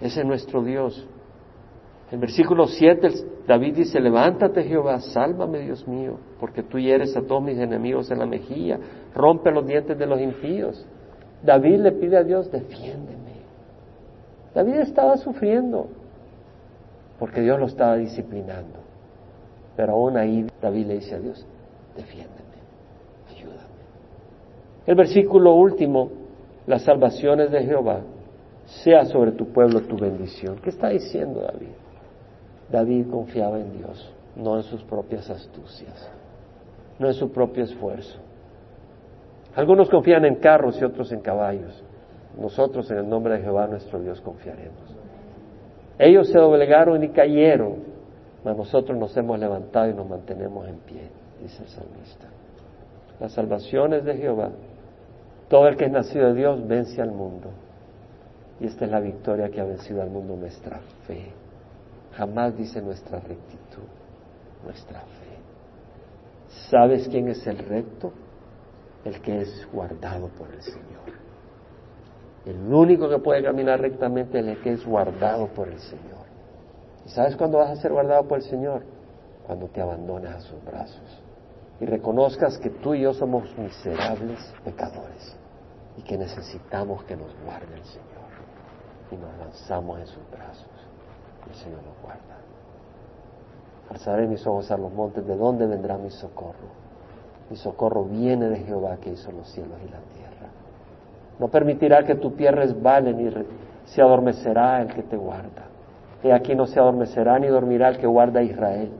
Ese 0.00 0.20
es 0.20 0.26
nuestro 0.26 0.62
Dios. 0.62 1.06
En 2.10 2.20
versículo 2.20 2.66
7 2.66 3.08
David 3.46 3.76
dice, 3.76 4.00
levántate 4.00 4.64
Jehová, 4.64 5.00
sálvame 5.00 5.60
Dios 5.60 5.86
mío, 5.86 6.18
porque 6.40 6.62
tú 6.62 6.78
hieres 6.78 7.16
a 7.16 7.22
todos 7.22 7.42
mis 7.42 7.58
enemigos 7.58 8.10
en 8.10 8.18
la 8.18 8.26
mejilla, 8.26 8.78
rompe 9.14 9.50
los 9.50 9.66
dientes 9.66 9.98
de 9.98 10.06
los 10.06 10.20
impíos. 10.20 10.86
David 11.42 11.80
le 11.80 11.92
pide 11.92 12.16
a 12.16 12.24
Dios, 12.24 12.50
defiéndeme. 12.50 13.34
David 14.54 14.74
estaba 14.76 15.16
sufriendo 15.18 15.88
porque 17.18 17.42
Dios 17.42 17.58
lo 17.58 17.66
estaba 17.66 17.96
disciplinando. 17.96 18.83
Pero 19.76 19.92
aún 19.92 20.16
ahí 20.16 20.46
David 20.60 20.86
le 20.86 20.94
dice 20.94 21.14
a 21.14 21.20
Dios, 21.20 21.44
defiéndeme. 21.96 22.44
El 24.86 24.96
versículo 24.96 25.54
último, 25.54 26.10
las 26.66 26.82
salvaciones 26.82 27.50
de 27.50 27.64
Jehová, 27.64 28.00
sea 28.66 29.04
sobre 29.06 29.32
tu 29.32 29.46
pueblo 29.46 29.80
tu 29.82 29.96
bendición. 29.96 30.56
¿Qué 30.62 30.70
está 30.70 30.88
diciendo 30.88 31.40
David? 31.40 31.72
David 32.70 33.06
confiaba 33.10 33.58
en 33.60 33.78
Dios, 33.78 34.12
no 34.36 34.56
en 34.56 34.62
sus 34.62 34.82
propias 34.82 35.28
astucias, 35.30 36.10
no 36.98 37.08
en 37.08 37.14
su 37.14 37.30
propio 37.30 37.64
esfuerzo. 37.64 38.18
Algunos 39.54 39.88
confían 39.88 40.24
en 40.24 40.36
carros 40.36 40.80
y 40.80 40.84
otros 40.84 41.12
en 41.12 41.20
caballos. 41.20 41.82
Nosotros 42.38 42.90
en 42.90 42.98
el 42.98 43.08
nombre 43.08 43.34
de 43.34 43.42
Jehová 43.42 43.66
nuestro 43.66 44.00
Dios 44.00 44.20
confiaremos. 44.20 44.96
Ellos 45.98 46.28
se 46.28 46.38
doblegaron 46.38 47.04
y 47.04 47.08
cayeron, 47.10 47.76
mas 48.44 48.56
nosotros 48.56 48.98
nos 48.98 49.16
hemos 49.16 49.38
levantado 49.38 49.88
y 49.88 49.94
nos 49.94 50.08
mantenemos 50.08 50.68
en 50.68 50.78
pie, 50.78 51.08
dice 51.40 51.62
el 51.62 51.68
salmista. 51.68 52.26
Las 53.20 53.32
salvaciones 53.32 54.04
de 54.04 54.16
Jehová 54.16 54.50
todo 55.48 55.68
el 55.68 55.76
que 55.76 55.84
es 55.84 55.92
nacido 55.92 56.28
de 56.28 56.34
Dios 56.34 56.66
vence 56.66 57.00
al 57.02 57.12
mundo. 57.12 57.50
Y 58.60 58.66
esta 58.66 58.84
es 58.86 58.90
la 58.90 59.00
victoria 59.00 59.50
que 59.50 59.60
ha 59.60 59.64
vencido 59.64 60.02
al 60.02 60.10
mundo, 60.10 60.36
nuestra 60.36 60.80
fe. 61.06 61.32
Jamás 62.12 62.56
dice 62.56 62.80
nuestra 62.80 63.18
rectitud, 63.18 63.86
nuestra 64.64 65.00
fe. 65.00 65.38
¿Sabes 66.70 67.08
quién 67.08 67.28
es 67.28 67.46
el 67.46 67.58
recto? 67.58 68.12
El 69.04 69.20
que 69.20 69.42
es 69.42 69.68
guardado 69.72 70.28
por 70.28 70.50
el 70.52 70.62
Señor. 70.62 71.04
El 72.46 72.72
único 72.72 73.08
que 73.08 73.18
puede 73.18 73.42
caminar 73.42 73.80
rectamente 73.80 74.38
es 74.38 74.46
el 74.46 74.58
que 74.60 74.72
es 74.72 74.86
guardado 74.86 75.48
por 75.48 75.68
el 75.68 75.78
Señor. 75.80 76.23
¿Y 77.06 77.08
sabes 77.10 77.36
cuándo 77.36 77.58
vas 77.58 77.70
a 77.70 77.76
ser 77.76 77.92
guardado 77.92 78.26
por 78.26 78.38
el 78.38 78.44
Señor? 78.44 78.82
Cuando 79.46 79.68
te 79.68 79.80
abandones 79.80 80.30
a 80.30 80.40
sus 80.40 80.62
brazos 80.64 81.22
y 81.80 81.86
reconozcas 81.86 82.58
que 82.58 82.70
tú 82.70 82.94
y 82.94 83.02
yo 83.02 83.12
somos 83.12 83.56
miserables 83.58 84.38
pecadores 84.64 85.36
y 85.96 86.02
que 86.02 86.16
necesitamos 86.16 87.04
que 87.04 87.16
nos 87.16 87.34
guarde 87.44 87.74
el 87.74 87.84
Señor. 87.84 88.14
Y 89.10 89.16
nos 89.16 89.36
lanzamos 89.38 90.00
en 90.00 90.06
sus 90.06 90.30
brazos. 90.30 90.70
El 91.48 91.54
Señor 91.56 91.82
nos 91.82 92.00
guarda. 92.02 92.38
Alzaré 93.90 94.26
mis 94.26 94.46
ojos 94.46 94.70
a 94.70 94.78
los 94.78 94.92
montes, 94.92 95.26
¿de 95.26 95.36
dónde 95.36 95.66
vendrá 95.66 95.98
mi 95.98 96.10
socorro? 96.10 96.84
Mi 97.50 97.56
socorro 97.56 98.04
viene 98.04 98.48
de 98.48 98.56
Jehová 98.60 98.96
que 98.96 99.10
hizo 99.10 99.30
los 99.30 99.46
cielos 99.50 99.78
y 99.86 99.90
la 99.90 100.00
tierra. 100.14 100.48
No 101.38 101.48
permitirá 101.48 102.02
que 102.04 102.14
tu 102.14 102.34
pie 102.34 102.50
resbale 102.50 103.12
ni 103.12 103.30
se 103.84 104.00
adormecerá 104.00 104.80
el 104.80 104.94
que 104.94 105.02
te 105.02 105.16
guarda. 105.16 105.66
Y 106.24 106.30
aquí 106.30 106.54
no 106.54 106.66
se 106.66 106.80
adormecerá 106.80 107.38
ni 107.38 107.48
dormirá 107.48 107.90
el 107.90 107.98
que 107.98 108.06
guarda 108.06 108.40
a 108.40 108.42
Israel. 108.42 108.90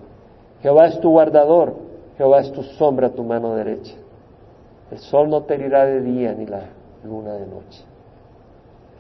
Jehová 0.61 0.87
es 0.89 1.01
tu 1.01 1.09
guardador, 1.11 1.75
Jehová 2.19 2.41
es 2.41 2.53
tu 2.53 2.63
sombra 2.63 3.09
tu 3.11 3.25
mano 3.25 3.55
derecha. 3.55 3.95
El 4.91 4.99
sol 4.99 5.31
no 5.31 5.43
te 5.43 5.55
herirá 5.55 5.87
de 5.87 6.03
día 6.03 6.35
ni 6.35 6.45
la 6.45 6.65
luna 7.03 7.33
de 7.33 7.47
noche. 7.47 7.83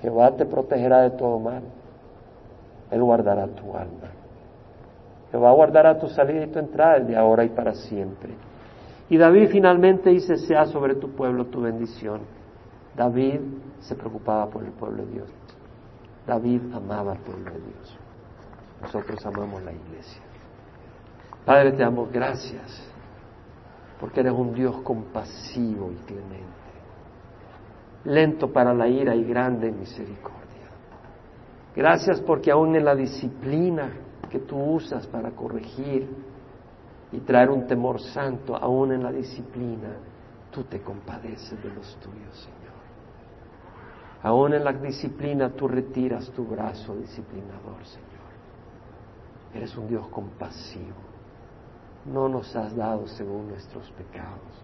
Jehová 0.00 0.32
te 0.32 0.46
protegerá 0.46 1.02
de 1.02 1.10
todo 1.10 1.38
mal. 1.38 1.62
Él 2.90 3.02
guardará 3.02 3.46
tu 3.46 3.76
alma. 3.76 4.10
Jehová 5.30 5.52
guardará 5.52 5.98
tu 5.98 6.08
salida 6.08 6.44
y 6.44 6.46
tu 6.46 6.58
entrada 6.58 7.00
de 7.00 7.16
ahora 7.16 7.44
y 7.44 7.50
para 7.50 7.74
siempre. 7.74 8.30
Y 9.10 9.18
David 9.18 9.48
finalmente 9.50 10.08
dice, 10.08 10.38
sea 10.38 10.64
sobre 10.64 10.94
tu 10.94 11.10
pueblo 11.10 11.46
tu 11.46 11.60
bendición. 11.60 12.22
David 12.96 13.40
se 13.80 13.94
preocupaba 13.94 14.46
por 14.46 14.64
el 14.64 14.72
pueblo 14.72 15.04
de 15.04 15.12
Dios. 15.12 15.28
David 16.26 16.62
amaba 16.72 17.12
al 17.12 17.18
pueblo 17.18 17.50
de 17.50 17.60
Dios. 17.60 17.98
Nosotros 18.84 19.24
amamos 19.24 19.62
la 19.62 19.72
iglesia. 19.72 20.20
Padre, 21.46 21.72
te 21.72 21.78
damos 21.78 22.12
gracias 22.12 22.86
porque 23.98 24.20
eres 24.20 24.34
un 24.34 24.52
Dios 24.52 24.76
compasivo 24.82 25.90
y 25.90 25.96
clemente, 26.04 26.44
lento 28.04 28.52
para 28.52 28.74
la 28.74 28.86
ira 28.86 29.14
y 29.14 29.24
grande 29.24 29.68
en 29.68 29.80
misericordia. 29.80 30.68
Gracias 31.74 32.20
porque 32.20 32.50
aún 32.50 32.76
en 32.76 32.84
la 32.84 32.94
disciplina 32.94 33.90
que 34.30 34.40
tú 34.40 34.58
usas 34.58 35.06
para 35.06 35.30
corregir 35.30 36.06
y 37.10 37.20
traer 37.20 37.48
un 37.48 37.66
temor 37.66 38.00
santo, 38.00 38.54
aún 38.54 38.92
en 38.92 39.02
la 39.02 39.12
disciplina, 39.12 39.96
tú 40.50 40.64
te 40.64 40.82
compadeces 40.82 41.62
de 41.62 41.70
los 41.70 41.96
tuyos, 42.00 42.36
Señor. 42.36 42.74
Aún 44.22 44.52
en 44.52 44.62
la 44.62 44.72
disciplina 44.72 45.48
tú 45.48 45.68
retiras 45.68 46.30
tu 46.32 46.44
brazo 46.44 46.94
disciplinador, 46.96 47.82
Señor. 47.84 48.13
Eres 49.54 49.76
un 49.76 49.88
Dios 49.88 50.06
compasivo. 50.08 50.96
No 52.04 52.28
nos 52.28 52.54
has 52.54 52.74
dado 52.76 53.06
según 53.06 53.48
nuestros 53.48 53.90
pecados, 53.92 54.62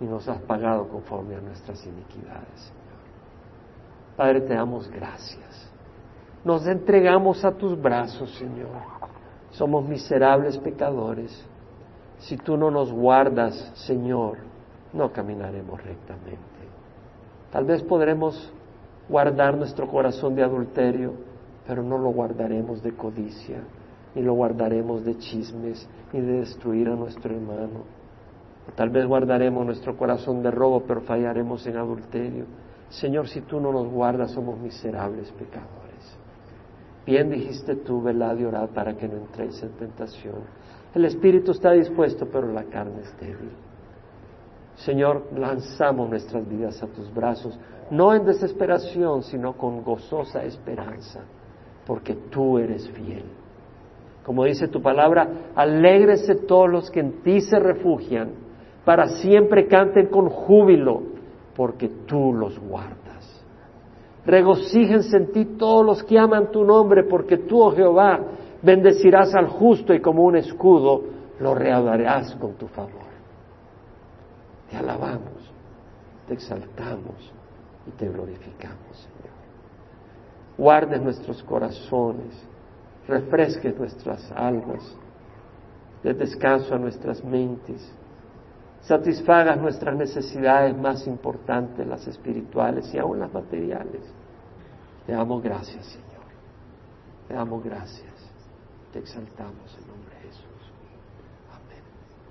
ni 0.00 0.06
nos 0.06 0.28
has 0.28 0.40
pagado 0.42 0.88
conforme 0.88 1.36
a 1.36 1.40
nuestras 1.40 1.84
iniquidades, 1.86 2.60
Señor. 2.60 2.88
Padre, 4.16 4.40
te 4.42 4.54
damos 4.54 4.90
gracias. 4.90 5.70
Nos 6.44 6.66
entregamos 6.66 7.44
a 7.44 7.52
tus 7.52 7.80
brazos, 7.80 8.30
Señor. 8.36 8.82
Somos 9.50 9.88
miserables 9.88 10.58
pecadores. 10.58 11.44
Si 12.18 12.36
tú 12.36 12.56
no 12.56 12.70
nos 12.70 12.92
guardas, 12.92 13.54
Señor, 13.86 14.38
no 14.92 15.12
caminaremos 15.12 15.82
rectamente. 15.82 16.38
Tal 17.50 17.64
vez 17.64 17.82
podremos 17.82 18.52
guardar 19.08 19.56
nuestro 19.56 19.88
corazón 19.88 20.34
de 20.34 20.42
adulterio, 20.42 21.14
pero 21.66 21.82
no 21.82 21.96
lo 21.96 22.10
guardaremos 22.10 22.82
de 22.82 22.92
codicia, 22.94 23.62
ni 24.18 24.24
lo 24.24 24.34
guardaremos 24.34 25.04
de 25.04 25.16
chismes, 25.16 25.88
ni 26.12 26.20
de 26.20 26.40
destruir 26.40 26.88
a 26.88 26.96
nuestro 26.96 27.32
hermano. 27.32 27.84
tal 28.74 28.90
vez 28.90 29.06
guardaremos 29.06 29.64
nuestro 29.64 29.96
corazón 29.96 30.42
de 30.42 30.50
robo, 30.50 30.82
pero 30.82 31.02
fallaremos 31.02 31.64
en 31.68 31.76
adulterio. 31.76 32.44
Señor, 32.88 33.28
si 33.28 33.42
tú 33.42 33.60
no 33.60 33.72
nos 33.72 33.86
guardas, 33.86 34.32
somos 34.32 34.58
miserables 34.58 35.30
pecadores. 35.32 36.18
Bien 37.06 37.30
dijiste 37.30 37.76
tú, 37.76 38.02
velad 38.02 38.36
y 38.38 38.44
orad 38.44 38.70
para 38.70 38.94
que 38.94 39.06
no 39.06 39.18
entréis 39.18 39.62
en 39.62 39.70
tentación. 39.70 40.40
El 40.94 41.04
espíritu 41.04 41.52
está 41.52 41.70
dispuesto, 41.72 42.26
pero 42.26 42.50
la 42.52 42.64
carne 42.64 43.02
es 43.02 43.20
débil. 43.20 43.52
Señor, 44.74 45.28
lanzamos 45.36 46.10
nuestras 46.10 46.46
vidas 46.48 46.82
a 46.82 46.88
tus 46.88 47.12
brazos 47.14 47.58
no 47.90 48.12
en 48.14 48.24
desesperación, 48.24 49.22
sino 49.22 49.56
con 49.56 49.82
gozosa 49.82 50.44
esperanza, 50.44 51.20
porque 51.86 52.14
tú 52.14 52.58
eres 52.58 52.88
fiel. 52.90 53.37
Como 54.28 54.44
dice 54.44 54.68
tu 54.68 54.82
palabra, 54.82 55.26
alégrese 55.54 56.34
todos 56.34 56.68
los 56.68 56.90
que 56.90 57.00
en 57.00 57.22
ti 57.22 57.40
se 57.40 57.58
refugian, 57.58 58.32
para 58.84 59.08
siempre 59.08 59.66
canten 59.66 60.08
con 60.08 60.28
júbilo, 60.28 61.00
porque 61.56 61.88
tú 62.06 62.34
los 62.34 62.58
guardas. 62.58 63.42
Regocíjense 64.26 65.16
en 65.16 65.32
ti 65.32 65.46
todos 65.56 65.82
los 65.82 66.04
que 66.04 66.18
aman 66.18 66.50
tu 66.50 66.62
nombre, 66.62 67.04
porque 67.04 67.38
tú, 67.38 67.62
oh 67.62 67.70
Jehová, 67.74 68.20
bendecirás 68.60 69.34
al 69.34 69.46
justo 69.46 69.94
y 69.94 70.02
como 70.02 70.24
un 70.24 70.36
escudo 70.36 71.04
lo 71.40 71.54
readarás 71.54 72.34
con 72.34 72.52
tu 72.52 72.66
favor. 72.66 73.08
Te 74.70 74.76
alabamos, 74.76 75.54
te 76.26 76.34
exaltamos 76.34 77.32
y 77.86 77.92
te 77.92 78.06
glorificamos, 78.06 78.94
Señor. 78.94 79.38
Guarde 80.58 80.98
nuestros 80.98 81.42
corazones, 81.44 82.46
refresque 83.08 83.72
nuestras 83.72 84.30
almas, 84.32 84.94
de 86.02 86.14
descanso 86.14 86.74
a 86.74 86.78
nuestras 86.78 87.24
mentes, 87.24 87.90
satisfaga 88.82 89.56
nuestras 89.56 89.96
necesidades 89.96 90.76
más 90.76 91.06
importantes, 91.06 91.86
las 91.86 92.06
espirituales 92.06 92.92
y 92.94 92.98
aún 92.98 93.18
las 93.18 93.32
materiales. 93.32 94.02
Te 95.06 95.12
damos 95.12 95.42
gracias, 95.42 95.86
Señor. 95.86 96.08
Te 97.26 97.34
damos 97.34 97.64
gracias. 97.64 98.12
Te 98.92 98.98
exaltamos, 98.98 99.70
Señor. 99.72 99.87